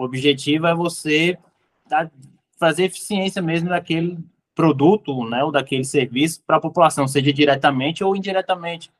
[0.00, 1.36] O objetivo é você
[1.86, 2.10] dar,
[2.58, 4.18] fazer eficiência mesmo daquele
[4.54, 8.90] produto, né, ou daquele serviço para a população, seja diretamente ou indiretamente.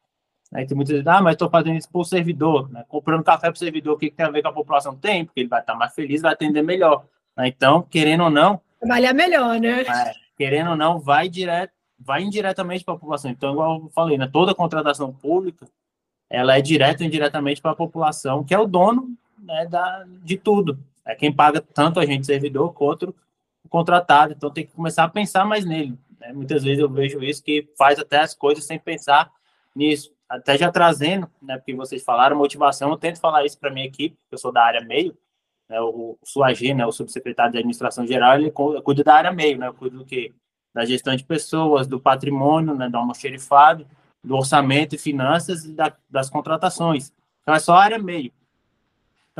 [0.52, 2.84] Aí tem muitas vezes, ah, mas estou fazendo isso para o servidor, né?
[2.86, 4.94] comprando café para o servidor, o que, que, tem a ver com a população?
[4.94, 7.06] Tem, porque ele vai estar mais feliz, vai atender melhor.
[7.34, 7.48] Né?
[7.48, 8.60] Então, querendo ou não.
[8.78, 9.82] Trabalhar melhor, né?
[9.82, 13.30] É, querendo ou não, vai direto, vai indiretamente para a população.
[13.30, 14.28] Então, igual eu falei, né?
[14.30, 15.66] toda contratação pública,
[16.28, 20.36] ela é direta ou indiretamente para a população, que é o dono né, da, de
[20.36, 20.78] tudo.
[21.04, 23.14] É quem paga tanto a gente servidor quanto
[23.64, 24.32] o contratado.
[24.32, 25.98] Então, tem que começar a pensar mais nele.
[26.18, 26.32] Né?
[26.32, 29.30] Muitas vezes eu vejo isso que faz até as coisas sem pensar
[29.74, 33.84] nisso até já trazendo, né, porque vocês falaram motivação, eu tento falar isso para minha
[33.84, 35.18] equipe, eu sou da área meio,
[35.68, 39.58] né, o, o Suagi, né, o subsecretário de administração geral, ele cuida da área meio,
[39.58, 40.32] né, eu cuido do quê?
[40.72, 43.84] Da gestão de pessoas, do patrimônio, né, do almoxerifado,
[44.22, 47.12] do orçamento e finanças e da, das contratações.
[47.42, 48.32] Então, é só área meio.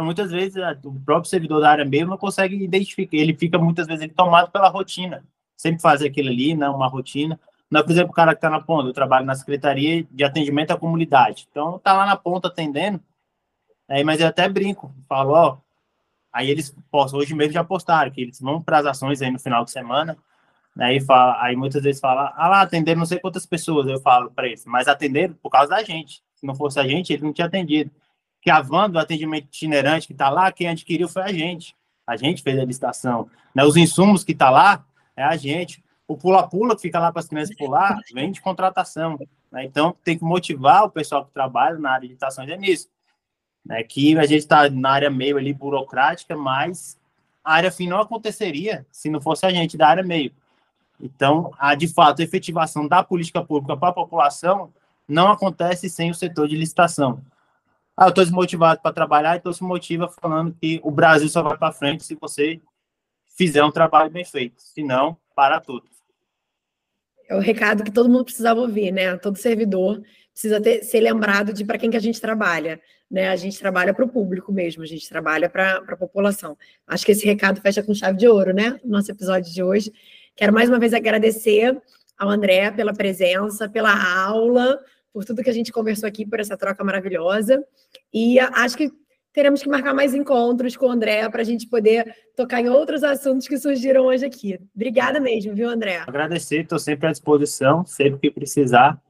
[0.00, 3.86] Então, muitas vezes, o próprio servidor da área meio não consegue identificar, ele fica, muitas
[3.86, 5.22] vezes, ele tomado pela rotina,
[5.54, 7.38] sempre fazer aquilo ali, né, uma rotina,
[7.70, 10.70] não, por exemplo, o cara que está na ponta, eu trabalho na Secretaria de Atendimento
[10.70, 11.46] à Comunidade.
[11.50, 12.98] Então, tá lá na ponta atendendo,
[13.86, 15.58] aí, mas eu até brinco, falo, ó,
[16.32, 19.38] aí eles postam, hoje mesmo já postaram, que eles vão para as ações aí no
[19.38, 20.16] final de semana,
[20.74, 24.00] né, e fala, aí muitas vezes fala, ah lá, atenderam não sei quantas pessoas, eu
[24.00, 27.22] falo para eles, mas atenderam por causa da gente, se não fosse a gente, eles
[27.22, 27.90] não tinham atendido.
[28.40, 31.74] Que a van do atendimento itinerante que está lá, quem adquiriu foi a gente,
[32.06, 34.84] a gente fez a licitação, né, os insumos que está lá,
[35.16, 39.18] é a gente, o pula-pula que fica lá para as crianças pular vem de contratação.
[39.52, 39.64] Né?
[39.64, 42.88] Então, tem que motivar o pessoal que trabalha na área de estações é nisso.
[43.64, 43.82] Né?
[43.82, 46.98] Que a gente está na área meio ali burocrática, mas
[47.44, 50.32] a área fim não aconteceria se não fosse a gente da área meio.
[51.00, 54.72] Então, a, de fato, a efetivação da política pública para a população
[55.08, 57.20] não acontece sem o setor de licitação.
[58.00, 61.58] Ah, eu estou desmotivado para trabalhar, então se motiva falando que o Brasil só vai
[61.58, 62.58] para frente se você
[63.36, 64.54] fizer um trabalho bem feito.
[64.62, 65.90] Se não, para tudo
[67.30, 69.16] é o recado que todo mundo precisava ouvir, né?
[69.16, 73.28] Todo servidor precisa ter, ser lembrado de para quem que a gente trabalha, né?
[73.28, 76.58] A gente trabalha para o público mesmo, a gente trabalha para a população.
[76.88, 78.80] Acho que esse recado fecha com chave de ouro, né?
[78.84, 79.92] Nosso episódio de hoje.
[80.34, 81.80] Quero mais uma vez agradecer
[82.18, 83.94] ao André pela presença, pela
[84.24, 84.80] aula,
[85.12, 87.64] por tudo que a gente conversou aqui, por essa troca maravilhosa.
[88.12, 88.90] E acho que
[89.32, 93.02] teremos que marcar mais encontros com o André para a gente poder tocar em outros
[93.02, 94.58] assuntos que surgiram hoje aqui.
[94.74, 96.02] Obrigada mesmo, viu, André?
[96.06, 99.00] Agradecer, estou sempre à disposição, sempre que precisar,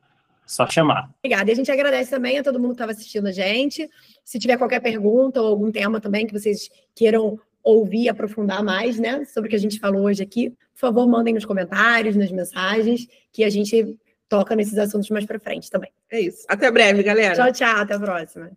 [0.47, 1.11] só chamar.
[1.19, 1.51] Obrigada.
[1.51, 3.89] E a gente agradece também a todo mundo que estava assistindo a gente.
[4.25, 9.25] Se tiver qualquer pergunta ou algum tema também que vocês queiram ouvir, aprofundar mais, né,
[9.27, 13.07] sobre o que a gente falou hoje aqui, por favor, mandem nos comentários, nas mensagens,
[13.31, 13.99] que a gente
[14.31, 15.93] toca nesses assuntos mais para frente também.
[16.11, 16.47] É isso.
[16.49, 17.35] Até breve, galera.
[17.35, 17.77] Tchau, tchau.
[17.83, 18.51] Até a próxima.